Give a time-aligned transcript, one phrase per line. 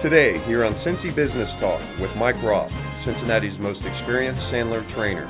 [0.00, 2.72] Today, here on Cincy Business Talk with Mike Roth,
[3.04, 5.28] Cincinnati's most experienced Sandler trainer.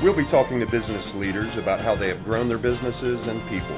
[0.00, 3.76] We'll be talking to business leaders about how they have grown their businesses and people.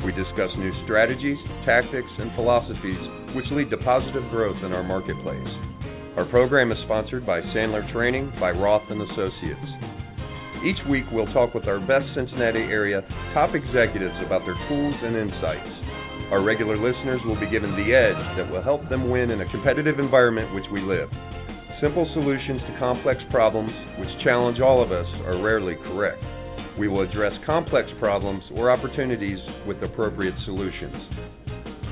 [0.00, 1.36] We discuss new strategies,
[1.68, 5.52] tactics, and philosophies which lead to positive growth in our marketplace.
[6.16, 9.68] Our program is sponsored by Sandler Training by Roth and Associates.
[10.64, 13.04] Each week, we'll talk with our best Cincinnati area
[13.36, 15.83] top executives about their tools and insights.
[16.30, 19.50] Our regular listeners will be given the edge that will help them win in a
[19.50, 21.08] competitive environment which we live.
[21.80, 26.22] Simple solutions to complex problems which challenge all of us are rarely correct.
[26.78, 30.96] We will address complex problems or opportunities with appropriate solutions.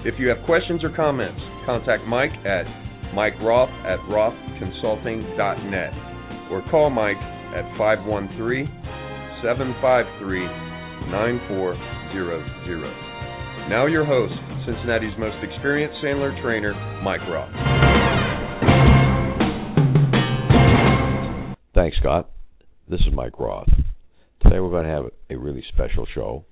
[0.05, 2.65] If you have questions or comments, contact Mike at
[3.15, 5.93] Mike Roth at rothconsulting.net
[6.51, 7.21] or call Mike
[7.55, 8.67] at 513
[9.43, 10.47] 753
[11.11, 13.12] 9400.
[13.69, 14.35] Now, your host,
[14.67, 17.49] Cincinnati's most experienced Sandler trainer, Mike Roth.
[21.75, 22.31] Thanks, Scott.
[22.89, 23.69] This is Mike Roth.
[24.43, 26.45] Today we're going to have a really special show.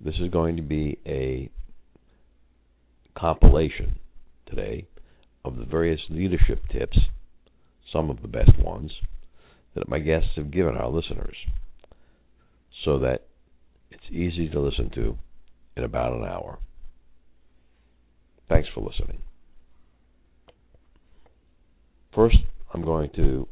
[0.00, 1.50] This is going to be a
[3.16, 4.00] compilation
[4.46, 4.86] today
[5.44, 6.98] of the various leadership tips,
[7.92, 8.90] some of the best ones,
[9.74, 11.36] that my guests have given our listeners
[12.84, 13.26] so that
[13.90, 15.16] it's easy to listen to
[15.76, 16.58] in about an hour.
[18.48, 19.20] Thanks for listening.
[22.14, 22.38] First,
[22.72, 23.46] I'm going to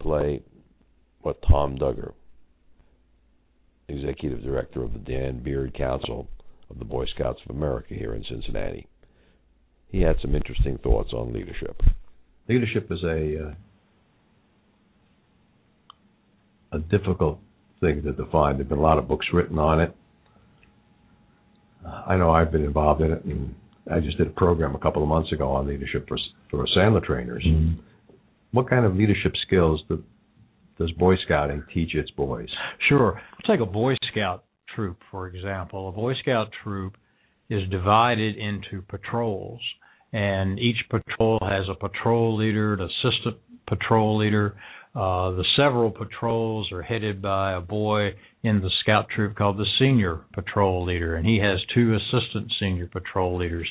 [0.00, 0.42] play
[1.20, 2.12] what Tom Dugger,
[3.88, 6.28] Executive Director of the Dan Beard Council
[6.70, 8.86] of the Boy Scouts of America here in Cincinnati.
[9.88, 11.80] He had some interesting thoughts on leadership.
[12.48, 13.54] Leadership is a uh,
[16.72, 17.38] a difficult
[17.80, 18.56] thing to define.
[18.56, 19.94] There've been a lot of books written on it.
[22.06, 23.54] I know I've been involved in it, and
[23.90, 26.18] I just did a program a couple of months ago on leadership for
[26.50, 27.44] for Sandler trainers.
[27.46, 27.80] Mm-hmm.
[28.52, 30.02] What kind of leadership skills do,
[30.78, 32.48] does Boy Scouting teach its boys?
[32.88, 33.20] Sure.
[33.48, 34.44] Take a Boy Scout
[34.74, 35.88] troop, for example.
[35.88, 36.96] A Boy Scout troop
[37.50, 39.60] is divided into patrols,
[40.12, 44.56] and each patrol has a patrol leader, an assistant patrol leader,
[44.94, 48.10] uh, the several patrols are headed by a boy
[48.44, 52.86] in the scout troop called the senior patrol leader, and he has two assistant senior
[52.86, 53.68] patrol leaders.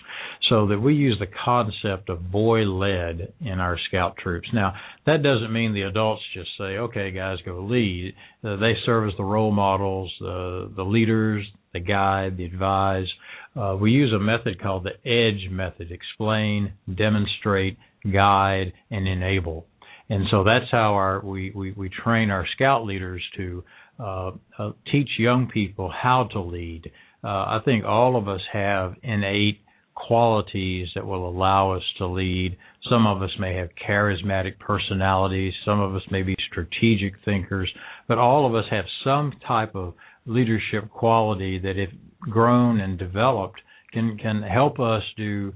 [0.49, 4.49] So that we use the concept of boy led in our scout troops.
[4.53, 4.73] Now,
[5.05, 8.15] that doesn't mean the adults just say, okay, guys, go lead.
[8.43, 13.07] Uh, they serve as the role models, uh, the leaders, the guide, the advise.
[13.55, 17.77] Uh, we use a method called the EDGE method explain, demonstrate,
[18.11, 19.67] guide, and enable
[20.13, 23.63] and so that's how our we we, we train our scout leaders to
[23.99, 26.91] uh, uh, teach young people how to lead.
[27.23, 29.61] Uh, I think all of us have innate
[29.95, 32.57] qualities that will allow us to lead.
[32.89, 37.71] Some of us may have charismatic personalities, some of us may be strategic thinkers,
[38.07, 39.95] but all of us have some type of
[40.27, 43.59] leadership quality that if grown and developed
[43.91, 45.53] can can help us do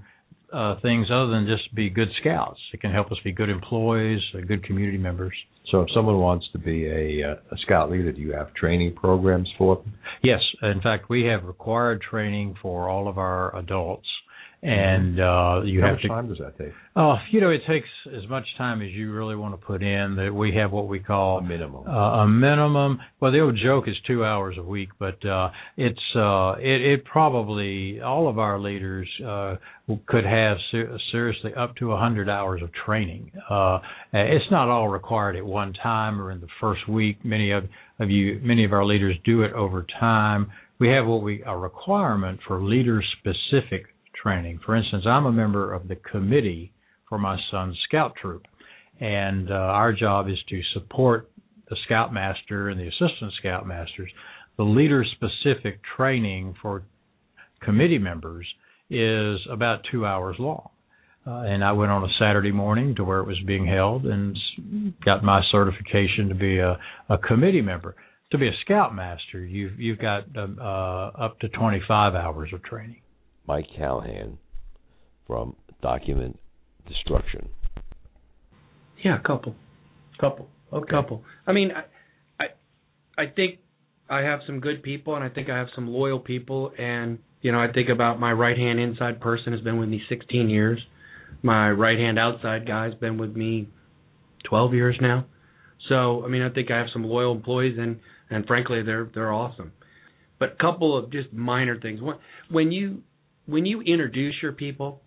[0.53, 2.59] uh, things other than just be good scouts.
[2.73, 5.33] It can help us be good employees, uh, good community members.
[5.71, 8.95] So, if someone wants to be a, uh, a scout leader, do you have training
[8.95, 9.93] programs for them?
[10.23, 10.39] Yes.
[10.61, 14.07] In fact, we have required training for all of our adults
[14.67, 16.73] and uh you How have much to time does that take?
[16.95, 19.81] Oh uh, you know it takes as much time as you really want to put
[19.81, 20.15] in.
[20.17, 21.87] That we have what we call a minimum.
[21.87, 22.99] Uh, a minimum.
[23.21, 27.05] Well the old joke is two hours a week but uh it's uh it, it
[27.05, 29.55] probably all of our leaders uh
[30.05, 33.31] could have ser- seriously up to a hundred hours of training.
[33.49, 33.79] Uh
[34.11, 37.23] it's not all required at one time or in the first week.
[37.23, 37.63] Many of
[37.99, 40.51] of you many of our leaders do it over time.
[40.77, 43.85] We have what we a requirement for leader specific
[44.21, 44.59] training.
[44.65, 46.73] For instance, I'm a member of the committee
[47.09, 48.43] for my son's scout troop,
[48.99, 51.29] and uh, our job is to support
[51.69, 54.09] the scoutmaster and the assistant scoutmasters.
[54.57, 56.83] The leader specific training for
[57.61, 58.47] committee members
[58.89, 60.69] is about two hours long.
[61.25, 64.37] Uh, and I went on a Saturday morning to where it was being held and
[65.03, 66.77] got my certification to be a,
[67.09, 67.95] a committee member.
[68.31, 73.01] To be a scoutmaster, you've you've got uh, uh, up to 25 hours of training.
[73.47, 74.37] Mike Calihan
[75.25, 76.37] from Document
[76.87, 77.49] Destruction?
[79.03, 79.55] Yeah, a couple,
[80.19, 80.89] couple, okay.
[80.89, 81.23] couple.
[81.45, 83.59] I mean, I, I, I think
[84.09, 87.51] I have some good people, and I think I have some loyal people, and you
[87.51, 90.79] know, I think about my right hand inside person has been with me 16 years.
[91.43, 93.67] My right hand outside guy has been with me
[94.49, 95.25] 12 years now.
[95.87, 99.31] So, I mean, I think I have some loyal employees, and and frankly, they're they're
[99.31, 99.71] awesome.
[100.39, 101.99] But a couple of just minor things.
[102.49, 103.03] When you
[103.47, 105.01] when you introduce your people,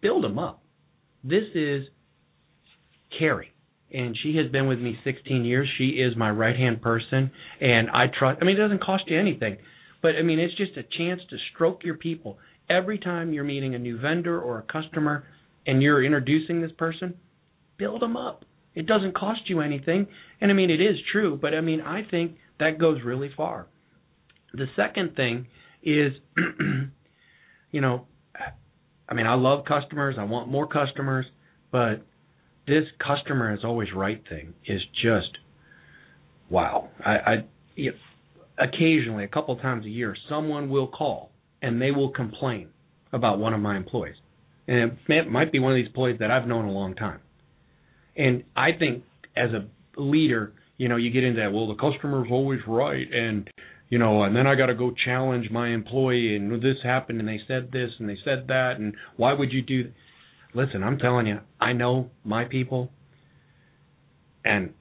[0.00, 0.62] build them up.
[1.22, 1.84] This is
[3.18, 3.52] Carrie,
[3.92, 5.68] and she has been with me 16 years.
[5.76, 8.38] She is my right hand person, and I trust.
[8.40, 9.58] I mean, it doesn't cost you anything,
[10.00, 12.38] but I mean, it's just a chance to stroke your people
[12.70, 15.24] every time you're meeting a new vendor or a customer,
[15.66, 17.14] and you're introducing this person.
[17.76, 18.44] Build them up.
[18.74, 20.06] It doesn't cost you anything,
[20.40, 23.66] and I mean, it is true, but I mean, I think that goes really far.
[24.52, 25.46] The second thing
[25.82, 26.12] is,
[27.74, 28.06] you know,
[29.08, 30.14] I mean, I love customers.
[30.16, 31.26] I want more customers,
[31.72, 32.06] but
[32.68, 35.38] this customer is always right thing is just
[36.48, 36.88] wow.
[37.04, 37.34] I, I
[38.56, 41.32] occasionally, a couple times a year, someone will call
[41.62, 42.68] and they will complain
[43.12, 44.16] about one of my employees,
[44.68, 46.94] and it, may, it might be one of these employees that I've known a long
[46.94, 47.18] time.
[48.16, 49.02] And I think
[49.36, 51.52] as a leader, you know, you get into that.
[51.52, 53.50] Well, the customer's always right, and
[53.94, 57.28] you know, and then I got to go challenge my employee, and this happened, and
[57.28, 59.92] they said this, and they said that, and why would you do?
[60.52, 62.90] Listen, I'm telling you, I know my people,
[64.44, 64.74] and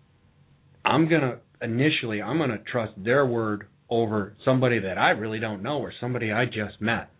[0.83, 5.77] I'm gonna initially, I'm gonna trust their word over somebody that I really don't know
[5.77, 7.11] or somebody I just met,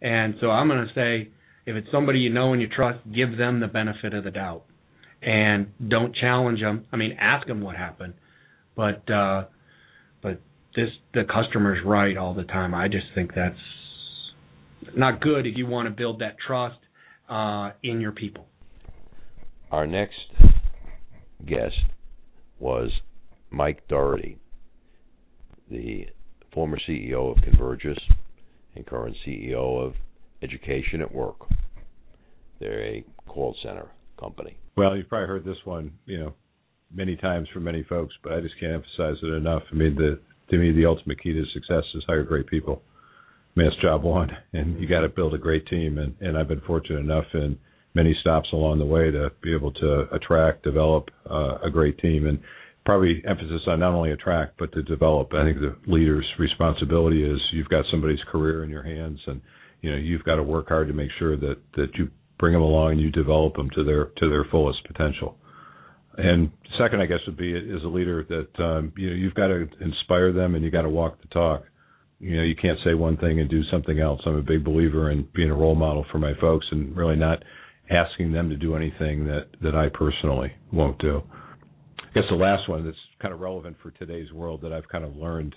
[0.00, 1.30] and so I'm gonna say,
[1.66, 4.66] if it's somebody you know and you trust, give them the benefit of the doubt,
[5.20, 6.86] and don't challenge them.
[6.92, 8.14] I mean, ask them what happened,
[8.76, 9.10] but.
[9.10, 9.46] uh
[10.76, 12.74] this the customer's right all the time.
[12.74, 13.56] I just think that's
[14.96, 16.78] not good if you want to build that trust
[17.28, 18.46] uh, in your people.
[19.70, 20.18] Our next
[21.46, 21.76] guest
[22.58, 22.90] was
[23.50, 24.38] Mike Doughty,
[25.70, 26.06] the
[26.52, 27.98] former CEO of Convergys
[28.74, 29.94] and current CEO of
[30.42, 31.36] Education at Work.
[32.58, 34.56] They're a call center company.
[34.76, 36.34] Well, you've probably heard this one, you know,
[36.92, 39.62] many times from many folks, but I just can't emphasize it enough.
[39.70, 42.82] I mean, the to me, the ultimate key to success is hire great people.
[43.56, 45.98] I mean, that's job one, and you got to build a great team.
[45.98, 47.58] And and I've been fortunate enough in
[47.94, 52.26] many stops along the way to be able to attract, develop uh, a great team,
[52.26, 52.38] and
[52.84, 55.32] probably emphasis on not only attract but to develop.
[55.34, 59.40] I think the leader's responsibility is you've got somebody's career in your hands, and
[59.80, 62.08] you know you've got to work hard to make sure that that you
[62.38, 65.36] bring them along and you develop them to their to their fullest potential.
[66.16, 69.48] And second, I guess, would be as a leader that um, you know you've got
[69.48, 71.64] to inspire them and you got to walk the talk.
[72.18, 74.20] You know, you can't say one thing and do something else.
[74.26, 77.42] I'm a big believer in being a role model for my folks and really not
[77.90, 81.22] asking them to do anything that that I personally won't do.
[81.98, 85.04] I guess the last one that's kind of relevant for today's world that I've kind
[85.04, 85.54] of learned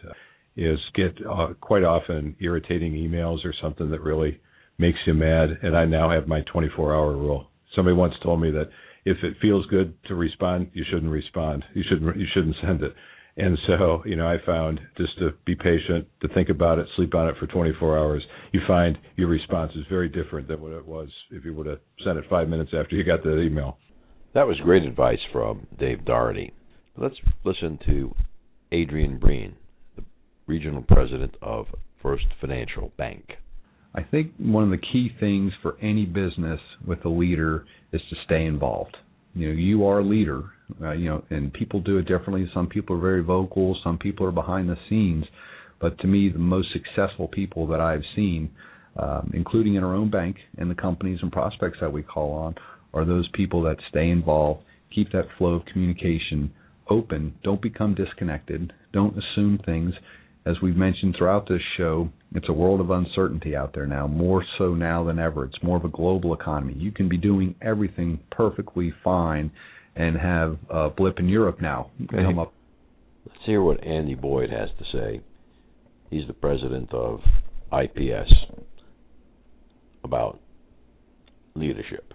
[0.55, 4.39] is get uh, quite often irritating emails or something that really
[4.77, 5.49] makes you mad.
[5.63, 7.47] And I now have my 24 hour rule.
[7.75, 8.69] Somebody once told me that
[9.05, 11.63] if it feels good to respond, you shouldn't respond.
[11.73, 12.93] You shouldn't you shouldn't send it.
[13.35, 17.15] And so, you know, I found just to be patient, to think about it, sleep
[17.15, 18.23] on it for 24 hours.
[18.51, 21.79] You find your response is very different than what it was if you would have
[22.03, 23.77] sent it five minutes after you got the email.
[24.35, 26.53] That was great advice from Dave Doughty.
[26.95, 28.13] Let's listen to
[28.71, 29.55] Adrian Breen,
[29.95, 30.03] the
[30.45, 31.67] regional president of
[32.03, 33.37] First Financial Bank.
[33.95, 38.15] I think one of the key things for any business with a leader is to
[38.25, 38.97] stay involved.
[39.35, 40.43] You know, you are a leader,
[40.81, 42.49] uh, you know, and people do it differently.
[42.53, 45.25] Some people are very vocal, some people are behind the scenes.
[45.79, 48.49] But to me, the most successful people that I've seen,
[48.97, 52.55] um, including in our own bank and the companies and prospects that we call on,
[52.93, 56.51] are those people that stay involved, keep that flow of communication
[56.89, 59.93] open, don't become disconnected, don't assume things,
[60.45, 64.43] as we've mentioned throughout this show, it's a world of uncertainty out there now, more
[64.57, 65.45] so now than ever.
[65.45, 66.73] It's more of a global economy.
[66.77, 69.51] You can be doing everything perfectly fine
[69.95, 72.23] and have a blip in Europe now okay.
[72.23, 72.53] come up.
[73.25, 75.21] Let's hear what Andy Boyd has to say.
[76.09, 77.21] He's the president of
[77.71, 78.33] IPS
[80.03, 80.39] about
[81.55, 82.13] leadership.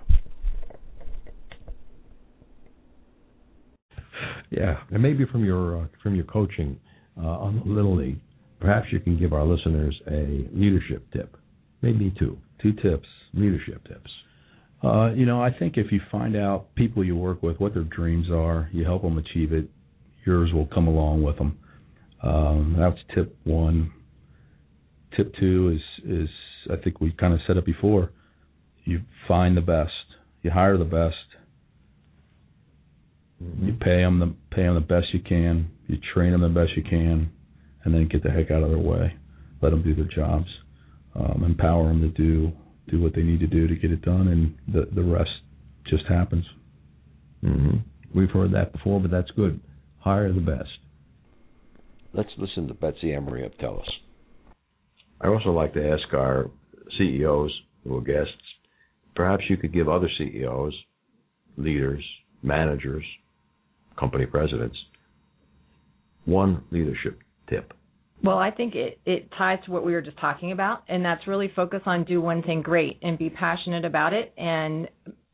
[4.51, 6.79] Yeah, and maybe from your uh, from your coaching,
[7.19, 8.21] uh, on Little League,
[8.61, 11.37] perhaps you can give our listeners a leadership tip,
[11.83, 14.11] maybe two, two tips, leadership tips.
[14.83, 17.85] Uh, you know, I think if you find out people you work with what their
[17.85, 19.69] dreams are, you help them achieve it,
[20.25, 21.59] yours will come along with them.
[22.23, 23.93] Um, that's tip one.
[25.17, 26.29] Tip two is is
[26.71, 28.11] I think we kind of said it before.
[28.85, 29.93] You find the best,
[30.43, 31.17] you hire the best,
[33.43, 33.67] mm-hmm.
[33.67, 36.77] you pay them the pay them the best you can, you train them the best
[36.77, 37.31] you can,
[37.85, 39.15] and then get the heck out of their way.
[39.61, 40.47] Let them do their jobs.
[41.15, 42.53] Um, empower them to do
[42.89, 45.31] do what they need to do to get it done, and the the rest
[45.87, 46.45] just happens.
[47.45, 47.79] Mm-hmm.
[48.15, 49.61] We've heard that before, but that's good.
[49.99, 50.71] Hire the best.
[52.13, 53.89] Let's listen to Betsy Emery of Tellus.
[55.21, 56.51] I also like to ask our
[56.97, 57.53] CEOs
[57.85, 58.33] who are guests
[59.19, 60.73] perhaps you could give other CEOs,
[61.57, 62.05] leaders,
[62.43, 63.05] managers,
[63.99, 64.77] company presidents
[66.29, 67.73] one leadership tip.
[68.23, 71.27] Well, I think it, it ties to what we were just talking about, and that's
[71.27, 74.89] really focus on do one thing great and be passionate about it and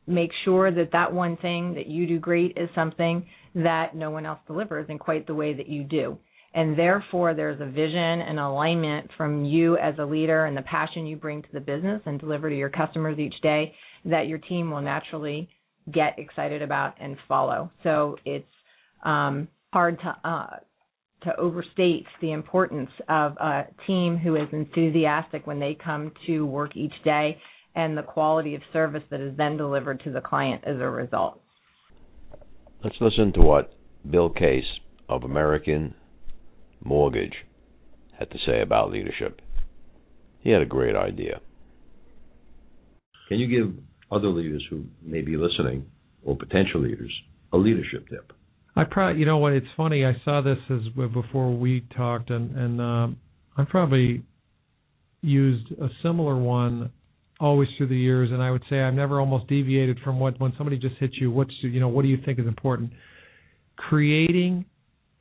[0.07, 4.25] make sure that that one thing that you do great is something that no one
[4.25, 6.17] else delivers in quite the way that you do.
[6.53, 11.05] And therefore, there's a vision and alignment from you as a leader and the passion
[11.05, 13.73] you bring to the business and deliver to your customers each day
[14.05, 15.49] that your team will naturally
[15.91, 17.71] get excited about and follow.
[17.83, 18.45] So it's
[19.05, 20.57] um, hard to uh,
[21.23, 26.75] to overstate the importance of a team who is enthusiastic when they come to work
[26.75, 27.37] each day
[27.75, 31.41] and the quality of service that is then delivered to the client as a result.
[32.83, 33.73] Let's listen to what
[34.09, 34.65] Bill Case
[35.09, 35.95] of American
[36.83, 37.33] Mortgage
[38.17, 39.41] had to say about leadership.
[40.41, 41.41] He had a great idea.
[43.27, 43.75] Can you give
[44.11, 45.87] other leaders who may be listening,
[46.23, 47.11] or potential leaders,
[47.51, 48.31] a leadership tip?
[48.75, 49.53] I probably, you know what?
[49.53, 50.05] It's funny.
[50.05, 50.81] I saw this as
[51.13, 53.17] before we talked, and and um,
[53.57, 54.23] I probably
[55.21, 56.91] used a similar one
[57.39, 60.53] always through the years, and I would say I've never almost deviated from what when
[60.57, 61.31] somebody just hits you.
[61.31, 62.91] What's you know what do you think is important?
[63.77, 64.65] Creating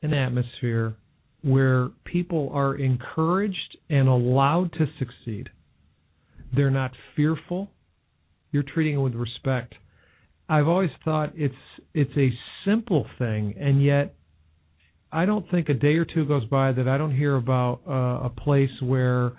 [0.03, 0.95] an atmosphere
[1.43, 5.51] where people are encouraged and allowed to succeed.
[6.57, 7.71] They're not fearful.
[8.51, 9.75] You're treating them with respect.
[10.49, 11.55] I've always thought it's
[11.95, 12.31] it's a
[12.65, 14.15] simple thing, and yet
[15.11, 18.27] I don't think a day or two goes by that I don't hear about uh,
[18.27, 19.33] a place where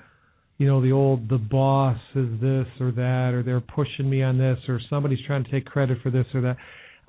[0.58, 4.38] you know the old the boss is this or that or they're pushing me on
[4.38, 6.58] this or somebody's trying to take credit for this or that.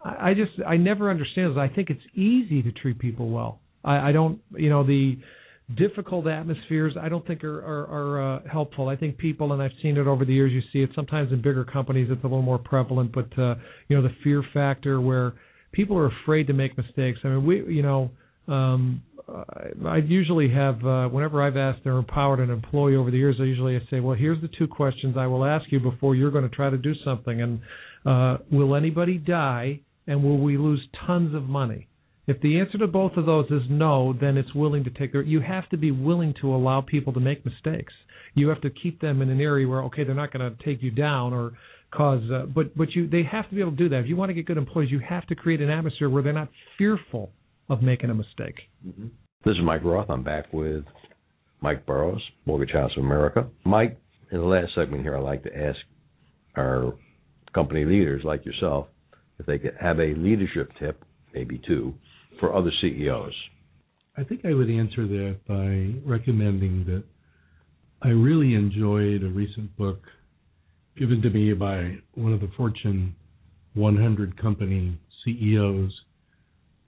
[0.05, 1.59] I, just I never understand this.
[1.59, 3.61] I think it's easy to treat people well.
[3.85, 5.19] I, I don't you know the
[5.75, 8.89] difficult atmospheres I don't think are are, are uh, helpful.
[8.89, 10.53] I think people and I've seen it over the years.
[10.53, 12.09] You see it sometimes in bigger companies.
[12.11, 13.57] It's a little more prevalent, but uh,
[13.89, 15.35] you know the fear factor where
[15.73, 17.19] people are afraid to make mistakes.
[17.25, 18.11] I mean we you know
[18.47, 19.03] um,
[19.85, 23.45] I usually have uh, whenever I've asked or empowered an employee over the years, I
[23.45, 26.55] usually say, well, here's the two questions I will ask you before you're going to
[26.55, 27.61] try to do something, and
[28.05, 31.89] uh, will anybody die, and will we lose tons of money?
[32.27, 35.23] If the answer to both of those is no, then it's willing to take their.
[35.23, 37.93] You have to be willing to allow people to make mistakes.
[38.35, 40.83] You have to keep them in an area where okay, they're not going to take
[40.83, 41.53] you down or
[41.93, 42.23] cause.
[42.33, 44.01] Uh, but but you they have to be able to do that.
[44.01, 46.33] If you want to get good employees, you have to create an atmosphere where they're
[46.33, 47.31] not fearful
[47.69, 48.57] of making a mistake.
[48.87, 49.07] Mm-hmm.
[49.45, 50.11] This is Mike Roth.
[50.11, 50.85] I'm back with
[51.61, 53.47] Mike Burroughs, Mortgage House of America.
[53.65, 53.99] Mike,
[54.33, 55.79] in the last segment here, I'd like to ask
[56.57, 56.95] our
[57.55, 58.89] company leaders like yourself
[59.39, 61.95] if they could have a leadership tip, maybe two,
[62.41, 63.35] for other CEOs?
[64.17, 67.05] I think I would answer that by recommending that
[68.03, 70.03] I really enjoyed a recent book
[70.99, 73.15] given to me by one of the Fortune
[73.75, 75.93] 100 company CEOs,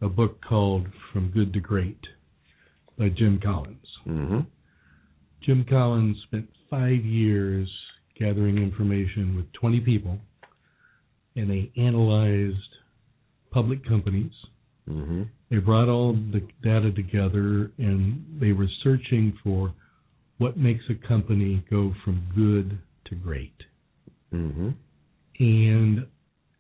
[0.01, 2.01] a book called From Good to Great
[2.99, 3.87] by Jim Collins.
[4.07, 4.41] Mm-hmm.
[5.43, 7.69] Jim Collins spent five years
[8.19, 10.19] gathering information with 20 people,
[11.37, 12.57] and they analyzed
[13.51, 14.33] public companies
[14.89, 15.23] Mm-hmm.
[15.51, 19.73] They brought all the data together and they were searching for
[20.39, 23.55] what makes a company go from good to great.
[24.33, 24.71] Mm-hmm.
[25.41, 26.07] And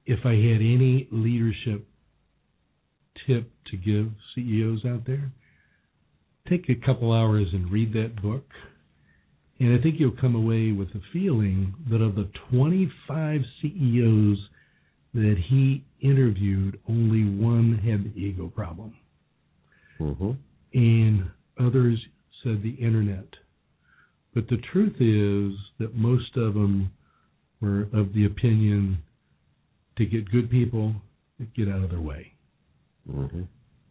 [0.06, 1.86] if I had any leadership
[3.26, 5.30] tip to give CEOs out there,
[6.48, 8.46] take a couple hours and read that book.
[9.60, 14.38] And I think you'll come away with a feeling that of the 25 CEOs
[15.14, 18.94] that he interviewed, only one had the ego problem.
[20.00, 20.30] Mm-hmm.
[20.74, 21.98] And others
[22.42, 23.26] said the internet.
[24.34, 26.92] But the truth is that most of them
[27.60, 28.98] were of the opinion
[29.96, 30.94] to get good people,
[31.56, 32.32] get out of their way.
[33.10, 33.42] Mm-hmm.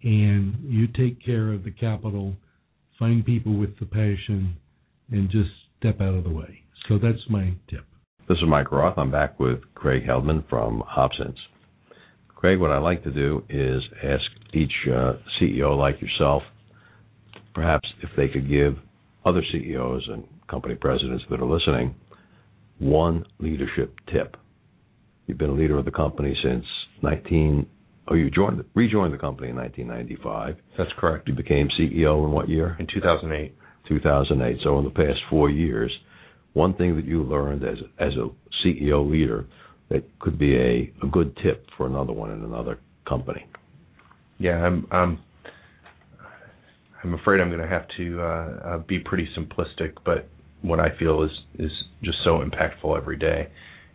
[0.03, 2.35] And you take care of the capital,
[2.97, 4.55] find people with the passion,
[5.11, 5.49] and just
[5.79, 6.61] step out of the way.
[6.87, 7.85] So that's my tip.
[8.29, 8.97] This is Mike Roth.
[8.97, 11.37] I'm back with Craig Heldman from Hobsons.
[12.37, 16.43] Craig, what I like to do is ask each uh, CEO like yourself,
[17.55, 18.75] perhaps if they could give
[19.25, 21.95] other CEOs and company presidents that are listening
[22.77, 24.37] one leadership tip.
[25.25, 26.63] You've been a leader of the company since
[27.01, 27.65] 19.
[28.07, 30.57] Oh, you joined, rejoined the company in 1995.
[30.77, 31.27] That's correct.
[31.27, 32.77] You became CEO in what year?
[32.79, 33.55] In 2008.
[33.87, 34.57] 2008.
[34.63, 35.91] So in the past four years,
[36.53, 38.29] one thing that you learned as as a
[38.63, 39.45] CEO leader
[39.89, 43.45] that could be a, a good tip for another one in another company?
[44.39, 45.19] Yeah, I'm I'm
[47.03, 50.27] I'm afraid I'm going to have to uh, uh, be pretty simplistic, but
[50.61, 51.71] what I feel is is
[52.03, 53.49] just so impactful every day,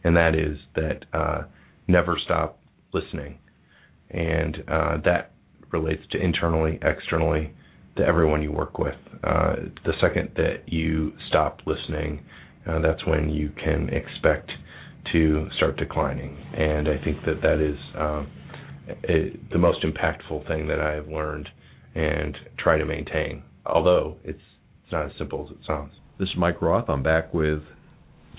[0.05, 1.43] and that is that uh,
[1.89, 2.59] never stop
[2.93, 3.39] listening,
[4.11, 5.33] and uh, that
[5.73, 7.53] relates to internally, externally,
[7.97, 8.95] to everyone you work with.
[9.25, 12.23] Uh, the second that you stop listening,
[12.69, 14.51] uh, that's when you can expect
[15.13, 16.37] to start declining.
[16.57, 18.31] And I think that that is um,
[19.09, 21.49] a, the most impactful thing that I have learned
[21.95, 23.43] and try to maintain.
[23.67, 24.41] Although it's
[24.85, 25.93] it's not as simple as it sounds.
[26.19, 26.89] This is Mike Roth.
[26.89, 27.61] I'm back with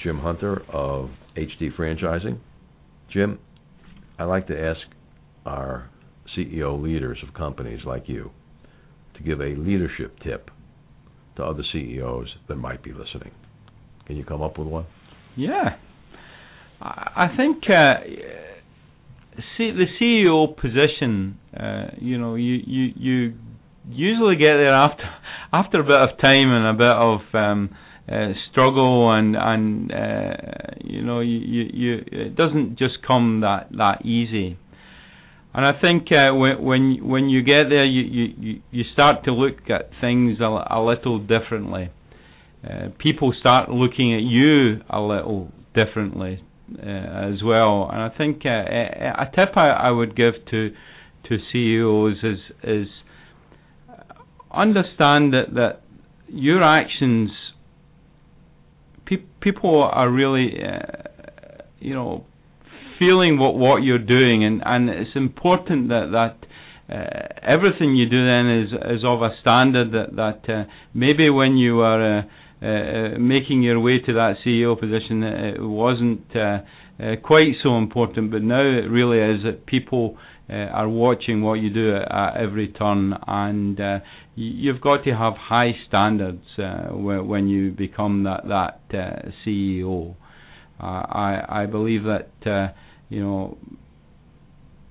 [0.04, 2.38] Jim Hunter of HD Franchising.
[3.12, 3.40] Jim,
[4.20, 4.80] I like to ask
[5.46, 5.90] our
[6.38, 8.32] CEO leaders of companies like you
[9.16, 10.50] to give a leadership tip
[11.38, 13.32] to other CEOs that might be listening.
[14.06, 14.86] Can you come up with one?
[15.36, 15.78] Yeah.
[16.84, 18.04] I think uh,
[19.58, 21.40] see the CEO position.
[21.58, 23.34] Uh, you know, you, you you
[23.90, 25.04] usually get there after
[25.54, 27.70] after a bit of time and a bit of um,
[28.12, 30.34] uh, struggle and and uh,
[30.84, 34.58] you know you, you, you it doesn't just come that that easy.
[35.56, 39.32] And I think uh, when when when you get there, you, you you start to
[39.32, 41.92] look at things a, a little differently.
[42.62, 47.90] Uh, people start looking at you a little differently as well.
[47.92, 50.70] And I think uh, a tip I, I would give to
[51.30, 52.88] to CEOs is is
[54.52, 55.82] understand that that
[56.28, 57.32] your actions
[59.06, 62.26] pe- people are really uh, you know
[63.00, 66.48] feeling what what you're doing, and and it's important that that.
[66.94, 67.00] Uh,
[67.42, 71.80] everything you do then is is of a standard that that uh, maybe when you
[71.80, 72.20] are
[72.64, 76.60] uh, uh, making your way to that CEO position, it wasn't uh,
[77.04, 80.18] uh, quite so important, but now it really is that people
[80.50, 83.80] are watching what you do at, at every turn, and
[84.36, 86.44] you've got to have high standards
[86.92, 88.42] when you become that
[88.92, 90.16] that CEO.
[90.80, 92.30] I I believe that
[93.10, 93.58] you know,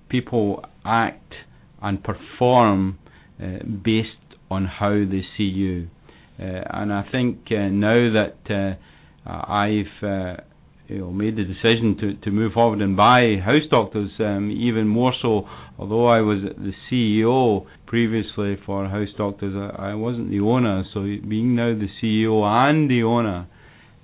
[0.08, 1.34] people act
[1.82, 2.98] and perform
[3.42, 4.08] uh, based
[4.50, 5.88] on how they see you.
[6.38, 10.42] Uh, and I think uh, now that uh, I've uh,
[10.88, 14.88] you know made the decision to, to move forward and buy House Doctors, um, even
[14.88, 15.46] more so,
[15.78, 20.84] although I was the CEO previously for House Doctors, I, I wasn't the owner.
[20.94, 23.46] So being now the CEO and the owner,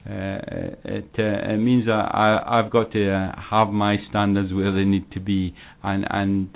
[0.07, 4.73] uh, it uh, it means that I I've got to uh, have my standards where
[4.73, 6.49] they need to be, and and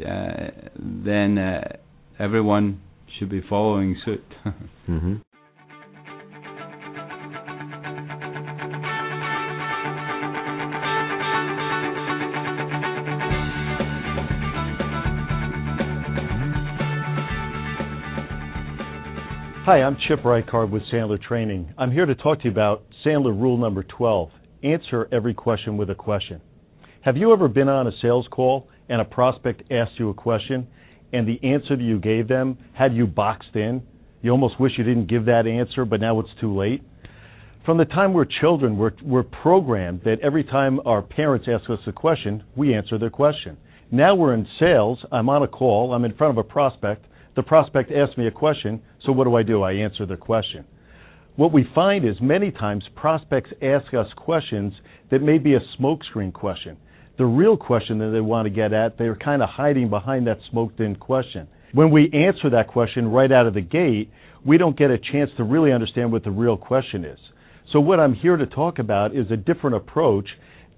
[0.78, 1.62] then
[2.18, 2.80] everyone
[3.18, 4.24] should be following suit.
[4.88, 5.14] mm-hmm.
[19.64, 21.72] Hi, I'm Chip Reichard with Sandler Training.
[21.78, 24.28] I'm here to talk to you about Sandler rule number 12
[24.64, 26.40] answer every question with a question.
[27.02, 30.66] Have you ever been on a sales call and a prospect asked you a question
[31.12, 33.84] and the answer that you gave them had you boxed in?
[34.20, 36.82] You almost wish you didn't give that answer, but now it's too late.
[37.64, 41.78] From the time we're children, we're, we're programmed that every time our parents ask us
[41.86, 43.56] a question, we answer their question.
[43.92, 47.42] Now we're in sales, I'm on a call, I'm in front of a prospect, the
[47.42, 49.62] prospect asks me a question, so what do I do?
[49.62, 50.64] I answer their question.
[51.36, 54.74] What we find is many times prospects ask us questions
[55.10, 56.76] that may be a smokescreen question.
[57.16, 60.38] The real question that they want to get at, they're kind of hiding behind that
[60.50, 61.48] smoked in question.
[61.72, 64.10] When we answer that question right out of the gate,
[64.44, 67.18] we don't get a chance to really understand what the real question is.
[67.72, 70.28] So, what I'm here to talk about is a different approach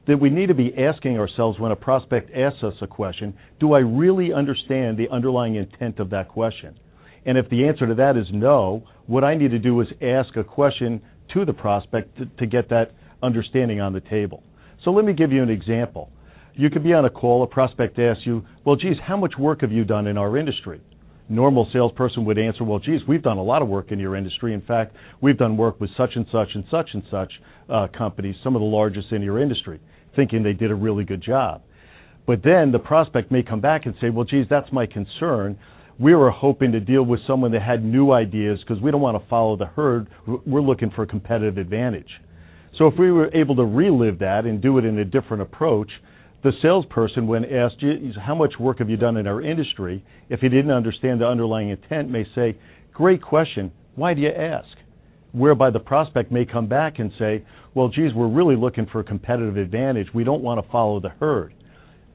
[0.07, 3.73] that we need to be asking ourselves when a prospect asks us a question do
[3.73, 6.79] I really understand the underlying intent of that question?
[7.27, 10.37] And if the answer to that is no, what I need to do is ask
[10.37, 11.01] a question
[11.33, 14.43] to the prospect to, to get that understanding on the table.
[14.85, 16.11] So let me give you an example.
[16.55, 19.63] You could be on a call, a prospect asks you, Well, geez, how much work
[19.63, 20.81] have you done in our industry?
[21.31, 24.53] Normal salesperson would answer, Well, geez, we've done a lot of work in your industry.
[24.53, 27.33] In fact, we've done work with such and such and such and such
[27.71, 29.81] uh, companies, some of the largest in your industry
[30.17, 31.63] thinking they did a really good job.
[32.27, 35.59] But then the prospect may come back and say, well, geez, that's my concern.
[35.99, 39.23] We were hoping to deal with someone that had new ideas because we don't want
[39.23, 40.09] to follow the herd.
[40.27, 42.09] We're looking for a competitive advantage.
[42.79, 45.91] So if we were able to relive that and do it in a different approach,
[46.43, 47.83] the salesperson, when asked,
[48.21, 51.71] how much work have you done in our industry, if he didn't understand the underlying
[51.71, 52.57] intent, may say,
[52.93, 53.71] great question.
[53.95, 54.69] Why do you ask?
[55.33, 57.45] Whereby the prospect may come back and say,
[57.75, 60.09] well, geez, we're really looking for a competitive advantage.
[60.15, 61.55] We don't want to follow the herd.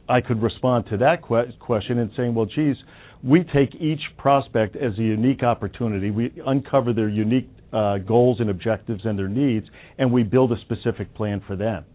[0.07, 2.75] I could respond to that que- question and saying, well, geez,
[3.23, 6.09] we take each prospect as a unique opportunity.
[6.09, 9.67] We uncover their unique uh, goals and objectives and their needs,
[9.97, 11.85] and we build a specific plan for them.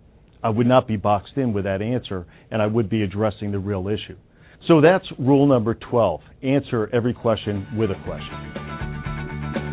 [0.42, 3.58] I would not be boxed in with that answer, and I would be addressing the
[3.58, 4.16] real issue.
[4.68, 9.63] So that's rule number 12 answer every question with a question.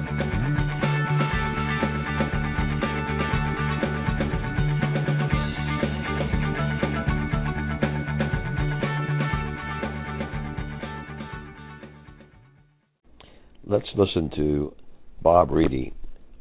[13.72, 14.76] Let's listen to
[15.22, 15.94] Bob Reedy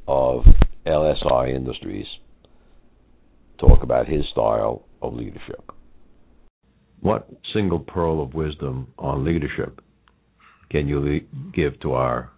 [0.09, 0.43] of
[0.85, 2.07] LSI Industries
[3.61, 5.71] talk about his style of leadership.
[6.99, 9.81] What single pearl of wisdom on leadership
[10.73, 12.33] can you le- give to our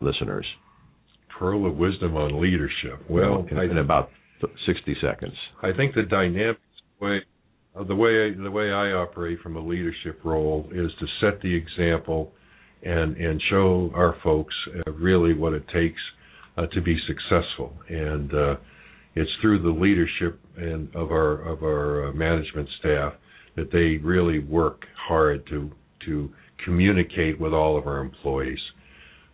[0.00, 0.46] listeners?
[1.38, 3.04] Pearl of wisdom on leadership.
[3.10, 4.08] Well, in, I, in about
[4.66, 5.34] sixty seconds.
[5.62, 6.60] I think the dynamics
[6.98, 7.18] way
[7.78, 11.54] uh, the way the way I operate from a leadership role is to set the
[11.54, 12.32] example
[12.82, 14.54] and and show our folks
[14.86, 16.00] uh, really what it takes
[16.56, 18.56] uh, to be successful and uh,
[19.14, 23.12] it's through the leadership and of our of our management staff
[23.56, 25.70] that they really work hard to
[26.06, 26.30] to
[26.64, 28.58] communicate with all of our employees.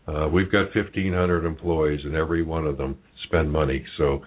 [0.06, 3.84] Uh, we've got 1,500 employees, and every one of them spend money.
[3.98, 4.20] So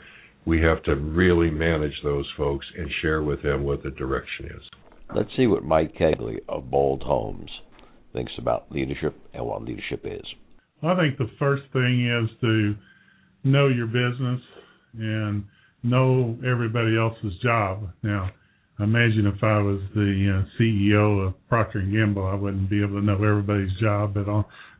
[0.45, 4.61] we have to really manage those folks and share with them what the direction is.
[5.15, 7.49] Let's see what Mike Kegley of Bold Homes
[8.19, 10.25] thinks about leadership and what leadership is.
[10.83, 12.75] I think the first thing is to
[13.45, 14.41] know your business
[14.97, 15.45] and
[15.83, 17.89] know everybody else's job.
[18.03, 18.29] Now,
[18.77, 22.99] imagine if I was the uh, CEO of Procter and Gamble, I wouldn't be able
[22.99, 24.15] to know everybody's job.
[24.15, 24.25] But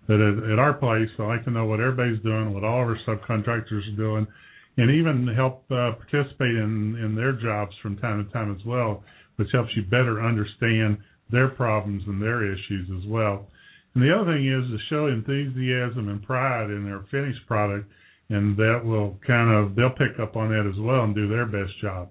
[0.06, 2.90] but at, at our place, I like to know what everybody's doing, what all of
[2.90, 4.28] our subcontractors are doing,
[4.76, 9.02] and even help uh, participate in in their jobs from time to time as well,
[9.38, 10.98] which helps you better understand
[11.32, 13.48] their problems and their issues as well.
[13.94, 17.90] And the other thing is to show enthusiasm and pride in their finished product,
[18.30, 21.46] and that will kind of they'll pick up on that as well and do their
[21.46, 22.10] best job.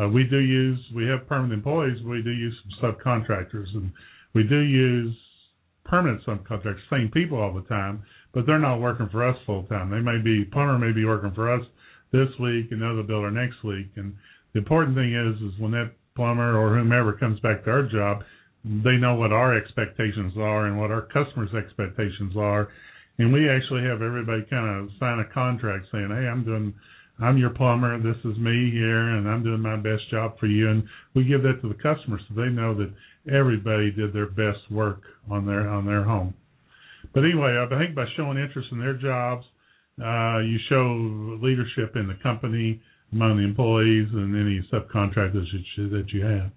[0.00, 3.92] Uh, we do use we have permanent employees, we do use some subcontractors, and
[4.34, 5.14] we do use
[5.84, 9.90] permanent subcontractors, same people all the time, but they're not working for us full time.
[9.90, 11.64] They may be plumber may be working for us
[12.12, 14.14] this week, and another builder next week, and
[14.54, 18.22] the important thing is is when that plumber or whomever comes back to our job,
[18.64, 22.68] they know what our expectations are and what our customers' expectations are.
[23.18, 26.74] And we actually have everybody kind of sign a contract saying, "Hey, I'm doing,
[27.20, 27.98] I'm your plumber.
[27.98, 31.42] This is me here, and I'm doing my best job for you." And we give
[31.42, 32.92] that to the customer so they know that
[33.30, 36.34] everybody did their best work on their on their home.
[37.12, 39.44] But anyway, I think by showing interest in their jobs,
[40.00, 42.80] uh, you show leadership in the company
[43.12, 46.50] among the employees and any subcontractors that you, that you have.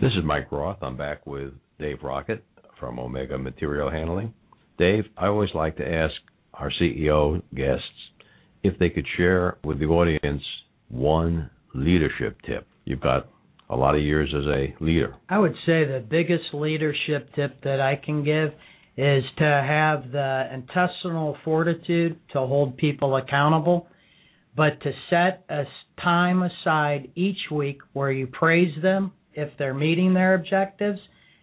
[0.00, 0.78] This is Mike Roth.
[0.82, 2.44] I'm back with Dave Rocket
[2.80, 4.34] from Omega Material Handling.
[4.76, 6.14] Dave, I always like to ask
[6.52, 7.84] our CEO guests
[8.64, 10.42] if they could share with the audience
[10.88, 12.66] one leadership tip.
[12.84, 13.28] You've got
[13.70, 15.14] a lot of years as a leader.
[15.28, 18.48] I would say the biggest leadership tip that I can give
[18.96, 23.86] is to have the intestinal fortitude to hold people accountable,
[24.56, 25.62] but to set a
[26.02, 31.00] time aside each week where you praise them if they're meeting their objectives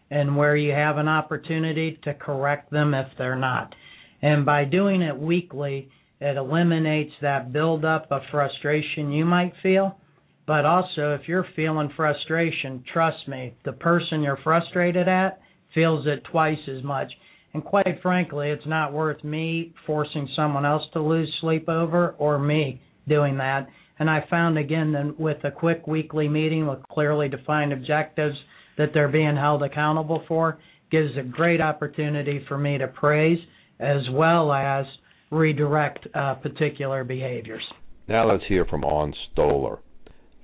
[0.10, 3.74] and where you have an opportunity to correct them if they're not.
[4.22, 9.98] And by doing it weekly, it eliminates that buildup of frustration you might feel.
[10.46, 15.40] But also, if you're feeling frustration, trust me, the person you're frustrated at
[15.74, 17.12] feels it twice as much.
[17.54, 22.38] And quite frankly, it's not worth me forcing someone else to lose sleep over or
[22.38, 23.68] me doing that.
[24.02, 28.36] And I found again that with a quick weekly meeting with clearly defined objectives
[28.76, 30.58] that they're being held accountable for
[30.90, 33.38] gives a great opportunity for me to praise
[33.80, 34.88] as well as
[35.30, 37.62] redirect uh, particular behaviors.
[38.08, 39.78] Now let's hear from Arn Stoller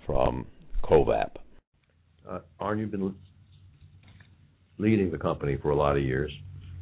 [0.05, 0.45] from
[0.83, 1.37] Covap.
[2.29, 3.15] Uh, Arn, you've been
[4.77, 6.31] leading the company for a lot of years.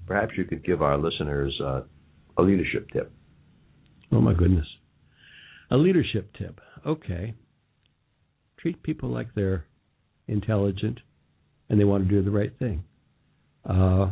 [0.08, 1.84] Perhaps you could give our listeners uh,
[2.38, 3.14] a leadership tip.
[4.12, 4.68] Oh my goodness.
[5.72, 6.60] A leadership tip.
[6.86, 7.34] Okay.
[8.60, 9.66] Treat people like they're
[10.28, 11.00] intelligent
[11.70, 12.84] and they want to do the right thing.
[13.68, 14.12] Uh,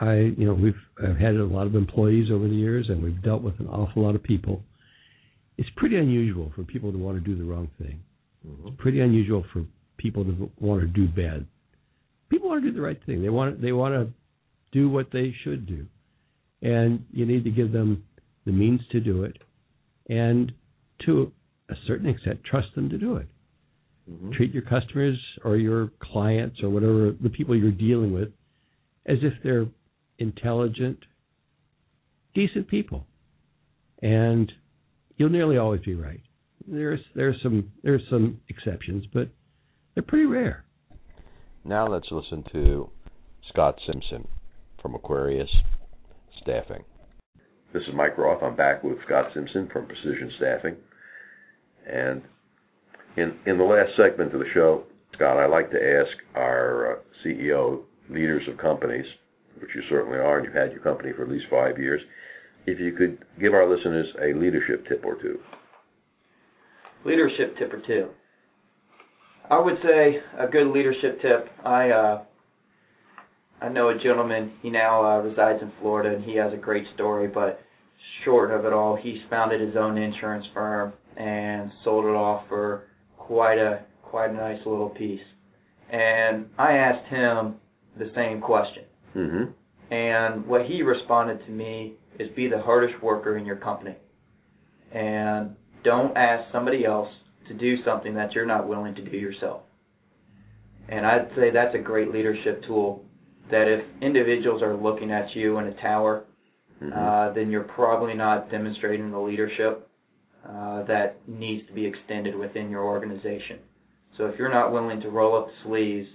[0.00, 3.22] I, you know, we've I've had a lot of employees over the years, and we've
[3.22, 4.62] dealt with an awful lot of people.
[5.56, 8.00] It's pretty unusual for people to want to do the wrong thing.
[8.46, 8.68] Mm-hmm.
[8.68, 9.64] It's pretty unusual for
[9.96, 11.46] people to want to do bad.
[12.28, 13.22] People want to do the right thing.
[13.22, 14.12] They want they want to
[14.72, 15.86] do what they should do,
[16.60, 18.04] and you need to give them
[18.44, 19.38] the means to do it,
[20.08, 20.52] and
[21.04, 21.32] to
[21.68, 23.26] a certain extent, trust them to do it.
[24.10, 24.32] Mm-hmm.
[24.32, 28.28] Treat your customers or your clients or whatever the people you're dealing with
[29.06, 29.66] as if they're
[30.18, 30.98] intelligent,
[32.34, 33.06] decent people,
[34.02, 34.50] and
[35.16, 36.20] you'll nearly always be right.
[36.66, 39.28] There's there's some there's some exceptions, but
[39.94, 40.64] They're pretty rare.
[41.64, 42.90] Now let's listen to
[43.48, 44.28] Scott Simpson
[44.80, 45.50] from Aquarius
[46.42, 46.84] Staffing.
[47.76, 48.42] This is Mike Roth.
[48.42, 50.76] I'm back with Scott Simpson from Precision Staffing.
[51.86, 52.22] And
[53.18, 56.98] in in the last segment of the show, Scott, I like to ask our uh,
[57.22, 59.04] CEO, leaders of companies,
[59.60, 62.00] which you certainly are, and you've had your company for at least five years,
[62.64, 65.38] if you could give our listeners a leadership tip or two.
[67.04, 68.08] Leadership tip or two.
[69.50, 71.50] I would say a good leadership tip.
[71.62, 72.22] I uh,
[73.60, 74.52] I know a gentleman.
[74.62, 77.28] He now uh, resides in Florida, and he has a great story.
[77.28, 77.60] But
[78.26, 82.88] short of it all, he's founded his own insurance firm and sold it off for
[83.16, 85.20] quite a quite a nice little piece.
[85.90, 87.54] And I asked him
[87.98, 88.84] the same question.
[89.16, 89.94] Mm-hmm.
[89.94, 93.96] And what he responded to me is be the hardest worker in your company.
[94.92, 97.08] And don't ask somebody else
[97.48, 99.62] to do something that you're not willing to do yourself.
[100.88, 103.04] And I'd say that's a great leadership tool
[103.50, 106.24] that if individuals are looking at you in a tower,
[106.82, 106.92] mm-hmm.
[106.92, 109.88] uh, then you're probably not demonstrating the leadership
[110.48, 113.58] uh, that needs to be extended within your organization.
[114.16, 116.08] So if you're not willing to roll up the sleeves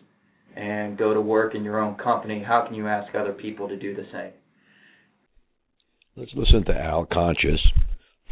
[0.55, 3.77] and go to work in your own company, how can you ask other people to
[3.77, 4.31] do the same?
[6.15, 7.59] Let's listen to Al Conscious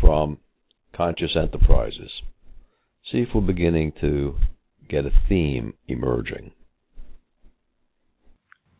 [0.01, 0.37] from
[0.95, 2.11] Conscious Enterprises.
[3.11, 4.35] See if we're beginning to
[4.89, 6.51] get a theme emerging.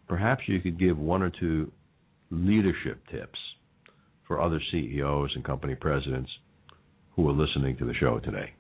[0.08, 1.72] Perhaps you could give one or two
[2.32, 3.40] leadership tips
[4.28, 6.30] for other CEOs and company presidents
[7.16, 8.54] who are listening to the show today.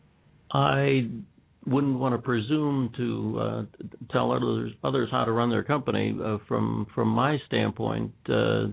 [0.52, 1.08] I
[1.68, 3.64] wouldn't want to presume to uh,
[4.12, 6.18] tell others others how to run their company.
[6.22, 8.68] Uh, from from my standpoint, uh,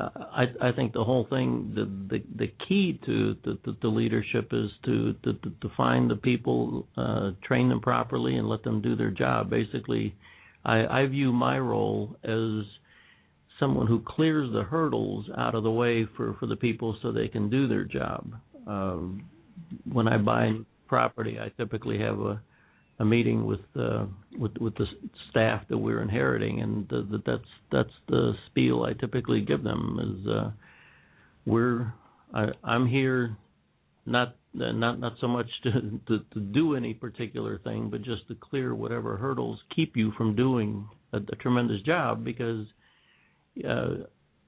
[0.00, 1.84] I, I think the whole thing, the
[2.16, 7.68] the, the key to the, leadership is to, to to find the people, uh, train
[7.68, 9.50] them properly, and let them do their job.
[9.50, 10.14] Basically,
[10.64, 12.64] I, I view my role as
[13.58, 17.28] someone who clears the hurdles out of the way for for the people so they
[17.28, 18.34] can do their job.
[18.66, 19.24] Um,
[19.90, 20.52] when I buy
[20.88, 22.40] property, I typically have a
[22.98, 24.06] a meeting with uh,
[24.38, 24.86] with with the
[25.30, 29.98] staff that we're inheriting, and the, the, that's that's the spiel I typically give them
[30.00, 30.50] is uh,
[31.46, 31.92] we're
[32.34, 33.36] I, I'm here
[34.06, 35.72] not not not so much to,
[36.08, 40.36] to to do any particular thing, but just to clear whatever hurdles keep you from
[40.36, 42.24] doing a, a tremendous job.
[42.24, 42.66] Because
[43.68, 44.04] uh,